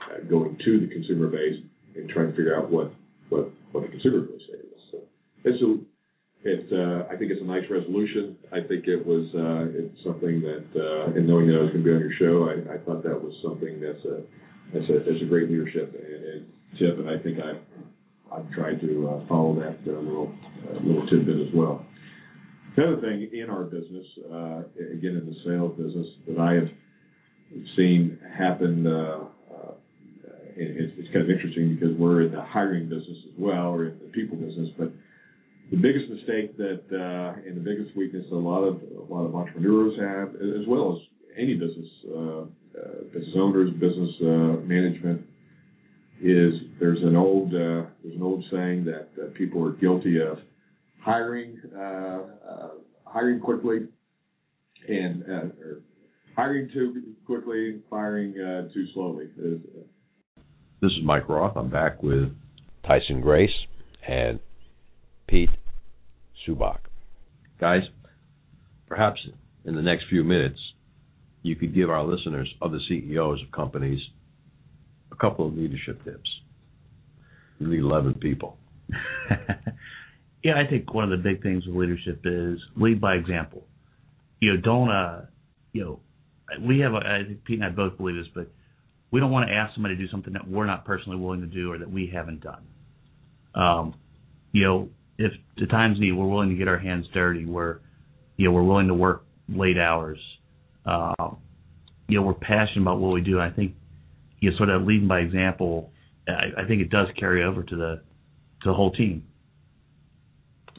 [0.01, 1.59] uh, going to the consumer base
[1.95, 2.91] and trying to figure out what
[3.29, 4.41] what what the consumer to us.
[4.91, 4.99] So
[5.43, 5.77] it's a
[6.45, 8.35] it's uh, I think it's a nice resolution.
[8.51, 11.83] I think it was uh, it's something that uh, in knowing that I was going
[11.83, 14.21] to be on your show, I, I thought that was something that's a
[14.73, 16.45] that's a a great leadership and,
[16.79, 17.61] tip, and I think I've
[18.31, 20.33] I've tried to uh, follow that uh, little
[20.69, 21.85] uh, little tidbit as well.
[22.75, 26.69] The other thing in our business, uh, again in the sales business, that I have
[27.75, 29.73] seen happen, uh, uh,
[30.55, 33.99] it's, it's kind of interesting because we're in the hiring business as well, or in
[33.99, 34.91] the people business, but
[35.69, 39.35] the biggest mistake that uh, and the biggest weakness a lot of a lot of
[39.35, 42.45] entrepreneurs have, as well as any business uh, uh,
[43.13, 45.21] business owners, business uh, management,
[46.21, 50.37] is there's an old uh, there's an old saying that uh, people are guilty of
[51.01, 51.59] hiring
[53.05, 53.87] hiring quickly
[54.87, 55.81] and or
[56.35, 58.33] hiring too quickly, firing
[58.73, 59.25] too slowly.
[60.81, 61.55] This is Mike Roth.
[61.55, 62.29] I'm back with
[62.85, 63.49] Tyson Grace
[64.07, 64.39] and
[65.27, 65.49] Pete
[66.45, 66.79] Subak.
[67.59, 67.83] Guys,
[68.87, 69.19] perhaps
[69.65, 70.59] in the next few minutes,
[71.43, 73.99] you could give our listeners, other CEOs of companies,
[75.11, 76.29] a couple of leadership tips.
[77.59, 78.57] You need 11 people.
[80.43, 83.65] yeah, I think one of the big things with leadership is lead by example.
[84.39, 85.21] You know, don't, uh,
[85.73, 85.99] you know,
[86.65, 88.49] we have, a, I think Pete and I both believe this, but
[89.11, 91.47] we don't want to ask somebody to do something that we're not personally willing to
[91.47, 92.63] do or that we haven't done.
[93.53, 93.95] Um,
[94.51, 97.45] you know, if the times need, we're willing to get our hands dirty.
[97.45, 97.79] We're,
[98.37, 100.19] you know, we're willing to work late hours.
[100.85, 101.13] Uh,
[102.07, 103.39] you know, we're passionate about what we do.
[103.39, 103.73] I think,
[104.39, 105.91] you know, sort of leading by example.
[106.27, 108.01] I, I think it does carry over to the
[108.61, 109.23] to the whole team.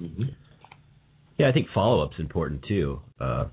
[0.00, 0.24] Mm-hmm.
[1.38, 3.00] Yeah, I think follow up's important too.
[3.20, 3.46] Uh,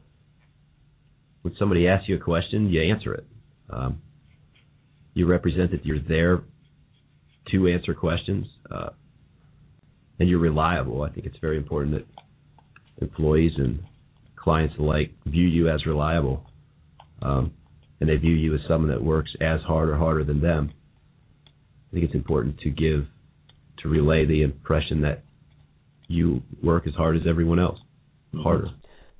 [1.41, 3.25] when somebody asks you a question, you answer it.
[3.69, 4.01] Um,
[5.13, 6.43] you represent that you're there
[7.51, 8.47] to answer questions.
[8.69, 8.89] Uh,
[10.21, 11.01] and you're reliable.
[11.01, 12.05] I think it's very important that
[13.01, 13.83] employees and
[14.41, 16.43] clients alike view you as reliable,
[17.21, 17.53] um,
[17.99, 20.71] and they view you as someone that works as hard or harder than them.
[21.45, 23.05] I think it's important to give,
[23.79, 25.23] to relay the impression that
[26.07, 27.79] you work as hard as everyone else,
[28.41, 28.69] harder.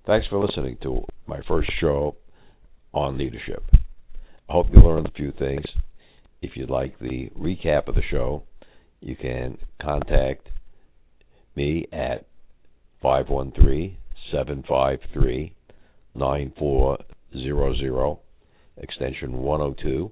[0.08, 2.16] Thanks for listening to my first show
[2.94, 3.64] on leadership.
[4.50, 5.64] I hope you learned a few things.
[6.42, 8.44] If you'd like the recap of the show,
[9.00, 10.48] you can contact
[11.56, 12.26] me at
[16.16, 18.20] 513-753-9400
[18.78, 20.12] extension 102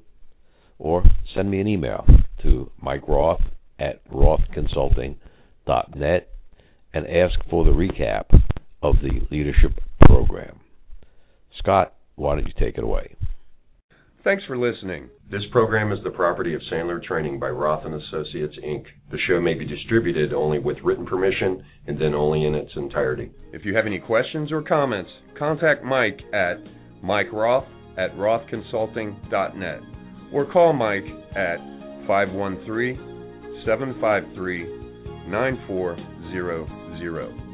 [0.77, 1.03] or
[1.35, 2.05] send me an email
[2.41, 3.41] to Mike Roth
[3.79, 6.29] at rothconsulting.net
[6.93, 8.25] and ask for the recap
[8.81, 10.59] of the leadership program.
[11.57, 13.15] Scott, why don't you take it away?
[14.23, 15.09] Thanks for listening.
[15.31, 18.85] This program is the property of Sandler Training by Roth and Associates Inc.
[19.11, 23.29] The show may be distributed only with written permission and then only in its entirety.
[23.53, 26.55] If you have any questions or comments, contact Mike at
[27.03, 29.81] Mike Roth at rothconsulting.net
[30.33, 31.05] or call Mike
[31.35, 31.57] at
[32.07, 32.97] 513
[33.67, 37.48] 753 9400.